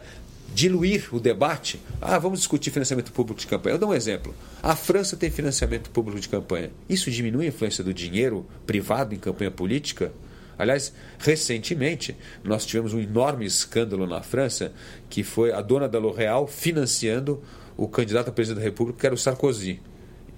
diluir 0.54 1.08
o 1.16 1.20
debate. 1.20 1.80
Ah, 2.02 2.20
vamos 2.20 2.40
discutir 2.40 2.72
financiamento 2.72 3.12
público 3.12 3.40
de 3.40 3.48
campanha. 3.48 3.76
Eu 3.76 3.80
dou 3.80 3.90
um 3.90 3.94
exemplo. 3.94 4.36
A 4.62 4.76
França 4.76 5.16
tem 5.16 5.32
financiamento 5.32 5.90
público 5.90 6.20
de 6.20 6.28
campanha. 6.28 6.72
Isso 6.90 7.10
diminui 7.10 7.46
a 7.46 7.50
influência 7.50 7.84
do 7.84 7.94
dinheiro 7.94 8.46
privado 8.66 9.16
em 9.16 9.18
campanha 9.18 9.52
política? 9.52 10.12
Aliás, 10.58 10.94
recentemente 11.18 12.16
nós 12.44 12.66
tivemos 12.66 12.94
um 12.94 13.00
enorme 13.00 13.46
escândalo 13.46 14.06
na 14.06 14.22
França, 14.22 14.72
que 15.10 15.24
foi 15.24 15.52
a 15.52 15.62
dona 15.62 15.88
da 15.88 15.98
L'Oréal 15.98 16.46
financiando 16.46 17.42
o 17.84 17.88
candidato 17.88 18.30
a 18.30 18.32
presidente 18.32 18.60
da 18.60 18.64
República, 18.64 19.00
que 19.00 19.06
era 19.06 19.16
o 19.16 19.18
Sarkozy. 19.18 19.82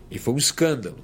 E 0.09 0.17
foi 0.17 0.33
um 0.33 0.37
escândalo. 0.37 0.97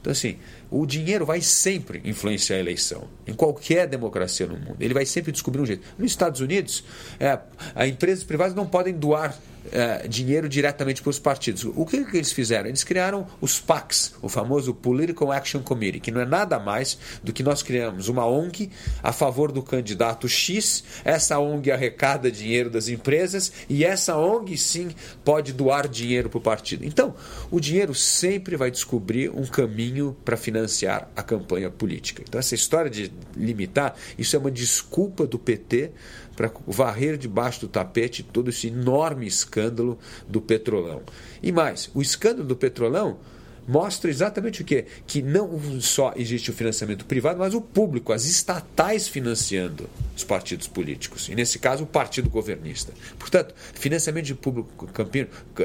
Então, 0.00 0.12
assim, 0.12 0.38
o 0.70 0.86
dinheiro 0.86 1.26
vai 1.26 1.40
sempre 1.40 2.00
influenciar 2.04 2.56
a 2.56 2.60
eleição, 2.60 3.08
em 3.26 3.32
qualquer 3.32 3.86
democracia 3.86 4.46
no 4.46 4.56
mundo. 4.56 4.76
Ele 4.80 4.94
vai 4.94 5.06
sempre 5.06 5.32
descobrir 5.32 5.60
um 5.60 5.66
jeito. 5.66 5.82
Nos 5.98 6.10
Estados 6.10 6.40
Unidos, 6.40 6.84
é, 7.18 7.38
as 7.74 7.88
empresas 7.88 8.24
privadas 8.24 8.54
não 8.54 8.66
podem 8.66 8.94
doar 8.94 9.36
é, 9.70 10.06
dinheiro 10.08 10.48
diretamente 10.48 11.02
para 11.02 11.10
os 11.10 11.18
partidos. 11.18 11.64
O 11.64 11.86
que, 11.86 12.04
que, 12.04 12.16
eles 12.16 12.32
fizeram? 12.32 12.68
Eles 12.68 12.84
criaram 12.84 13.26
os 13.40 13.60
PACs, 13.60 14.14
o 14.20 14.28
famoso 14.28 14.74
Political 14.74 15.32
Action 15.32 15.62
Committee, 15.62 16.00
que 16.00 16.10
não 16.10 16.20
é 16.20 16.26
nada 16.26 16.58
mais 16.58 16.98
do 17.22 17.32
que 17.32 17.42
nós 17.42 17.62
criamos 17.62 18.08
uma 18.08 18.26
ONG 18.26 18.70
a 19.02 19.12
favor 19.12 19.52
do 19.52 19.62
candidato 19.62 20.28
X. 20.28 20.84
Essa 21.04 21.38
ONG 21.38 21.70
arrecada 21.70 22.30
dinheiro 22.30 22.70
das 22.70 22.88
empresas 22.88 23.52
e 23.68 23.84
essa 23.84 24.16
ONG 24.16 24.56
sim 24.56 24.90
pode 25.24 25.52
doar 25.52 25.88
dinheiro 25.88 26.28
para 26.28 26.38
o 26.38 26.40
partido. 26.40 26.84
Então, 26.84 27.14
o 27.50 27.60
dinheiro 27.60 27.94
sempre 27.94 28.56
vai 28.56 28.70
descobrir 28.70 29.30
um 29.30 29.46
caminho 29.46 30.16
para 30.24 30.36
financiar 30.36 31.08
a 31.14 31.22
campanha 31.22 31.70
política. 31.70 32.22
Então, 32.26 32.38
essa 32.38 32.54
história 32.54 32.90
de 32.90 33.12
limitar, 33.36 33.94
isso 34.18 34.34
é 34.36 34.38
uma 34.38 34.50
desculpa 34.50 35.26
do 35.26 35.38
PT 35.38 35.92
para 36.36 36.50
varrer 36.66 37.16
debaixo 37.16 37.60
do 37.60 37.68
tapete 37.68 38.22
todo 38.22 38.50
esse 38.50 38.68
enorme 38.68 39.26
escândalo 39.26 39.98
do 40.28 40.40
petrolão. 40.40 41.02
E 41.42 41.52
mais, 41.52 41.90
o 41.94 42.02
escândalo 42.02 42.46
do 42.46 42.56
petrolão 42.56 43.18
mostra 43.66 44.10
exatamente 44.10 44.62
o 44.62 44.64
que? 44.64 44.84
Que 45.06 45.22
não 45.22 45.80
só 45.80 46.12
existe 46.16 46.50
o 46.50 46.54
financiamento 46.54 47.04
privado, 47.04 47.38
mas 47.38 47.54
o 47.54 47.60
público, 47.60 48.12
as 48.12 48.24
estatais 48.24 49.08
financiando 49.08 49.88
os 50.16 50.24
partidos 50.24 50.66
políticos. 50.66 51.28
E 51.28 51.34
nesse 51.34 51.58
caso, 51.58 51.84
o 51.84 51.86
partido 51.86 52.28
governista. 52.28 52.92
Portanto, 53.18 53.54
financiamento 53.74 54.26
de 54.26 54.34
público 54.34 54.88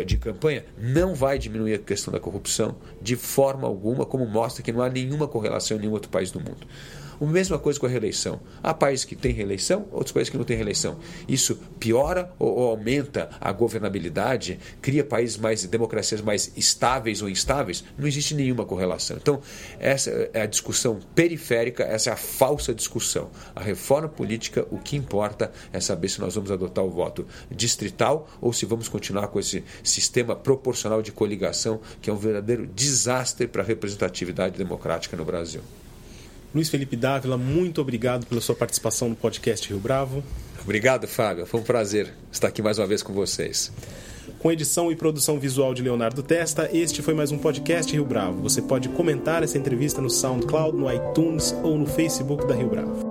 de 0.05 0.17
campanha 0.17 0.65
não 0.77 1.15
vai 1.15 1.37
diminuir 1.39 1.73
a 1.73 1.79
questão 1.79 2.11
da 2.11 2.19
corrupção 2.19 2.75
de 3.01 3.15
forma 3.15 3.67
alguma, 3.67 4.05
como 4.05 4.25
mostra 4.25 4.63
que 4.63 4.71
não 4.71 4.81
há 4.81 4.89
nenhuma 4.89 5.27
correlação 5.27 5.77
em 5.77 5.81
nenhum 5.81 5.93
outro 5.93 6.09
país 6.09 6.31
do 6.31 6.39
mundo. 6.39 6.67
A 7.19 7.25
mesma 7.25 7.57
coisa 7.57 7.79
com 7.79 7.85
a 7.85 7.89
reeleição. 7.89 8.39
Há 8.61 8.73
países 8.73 9.05
que 9.05 9.15
têm 9.15 9.31
reeleição, 9.31 9.87
outros 9.91 10.11
países 10.11 10.29
que 10.29 10.37
não 10.37 10.45
têm 10.45 10.55
reeleição. 10.55 10.97
Isso 11.27 11.55
piora 11.79 12.31
ou, 12.37 12.69
aumenta 12.69 13.29
a 13.41 13.51
governabilidade, 13.51 14.59
cria 14.81 15.03
países 15.03 15.37
mais, 15.37 15.65
democracias 15.65 16.21
mais 16.21 16.51
estáveis 16.55 17.21
ou 17.21 17.29
instáveis? 17.29 17.83
Não 17.97 18.07
existe 18.07 18.35
nenhuma 18.35 18.65
correlação. 18.65 19.17
Então, 19.17 19.41
essa 19.79 20.11
é 20.33 20.41
a 20.41 20.45
discussão 20.45 20.99
periférica, 21.15 21.83
essa 21.83 22.09
é 22.11 22.13
a 22.13 22.17
falsa 22.17 22.73
discussão. 22.73 23.29
A 23.55 23.61
reforma 23.61 24.07
política, 24.07 24.67
o 24.69 24.77
que 24.77 24.95
importa 24.95 25.51
é 25.73 25.79
saber 25.79 26.09
se 26.09 26.19
nós 26.19 26.35
vamos 26.35 26.51
adotar 26.51 26.83
o 26.83 26.89
voto 26.89 27.25
distrital 27.49 28.29
ou 28.39 28.53
se 28.53 28.65
vamos 28.65 28.87
continuar 28.87 29.27
com 29.29 29.39
esse 29.39 29.63
sistema 29.83 30.35
proporcional 30.35 31.01
de 31.01 31.11
coligação, 31.11 31.79
que 32.01 32.09
é 32.09 32.13
um 32.13 32.17
verdadeiro 32.17 32.67
desastre 32.67 33.47
para 33.47 33.63
a 33.63 33.65
representatividade 33.65 34.57
democrática 34.57 35.17
no 35.17 35.25
Brasil. 35.25 35.61
Luiz 36.53 36.69
Felipe 36.69 36.95
Dávila, 36.95 37.37
muito 37.37 37.81
obrigado 37.81 38.25
pela 38.25 38.41
sua 38.41 38.55
participação 38.55 39.09
no 39.09 39.15
podcast 39.15 39.67
Rio 39.67 39.79
Bravo. 39.79 40.23
Obrigado, 40.63 41.07
Fábio. 41.07 41.45
Foi 41.45 41.59
um 41.59 41.63
prazer 41.63 42.13
estar 42.31 42.47
aqui 42.47 42.61
mais 42.61 42.77
uma 42.77 42.87
vez 42.87 43.01
com 43.01 43.13
vocês. 43.13 43.71
Com 44.39 44.51
edição 44.51 44.91
e 44.91 44.95
produção 44.95 45.39
visual 45.39 45.73
de 45.73 45.81
Leonardo 45.81 46.21
Testa, 46.21 46.69
este 46.73 47.01
foi 47.01 47.13
mais 47.13 47.31
um 47.31 47.37
podcast 47.37 47.91
Rio 47.91 48.05
Bravo. 48.05 48.41
Você 48.41 48.61
pode 48.61 48.89
comentar 48.89 49.43
essa 49.43 49.57
entrevista 49.57 50.01
no 50.01 50.09
SoundCloud, 50.09 50.77
no 50.77 50.91
iTunes 50.91 51.53
ou 51.63 51.77
no 51.77 51.85
Facebook 51.85 52.45
da 52.45 52.53
Rio 52.53 52.69
Bravo. 52.69 53.06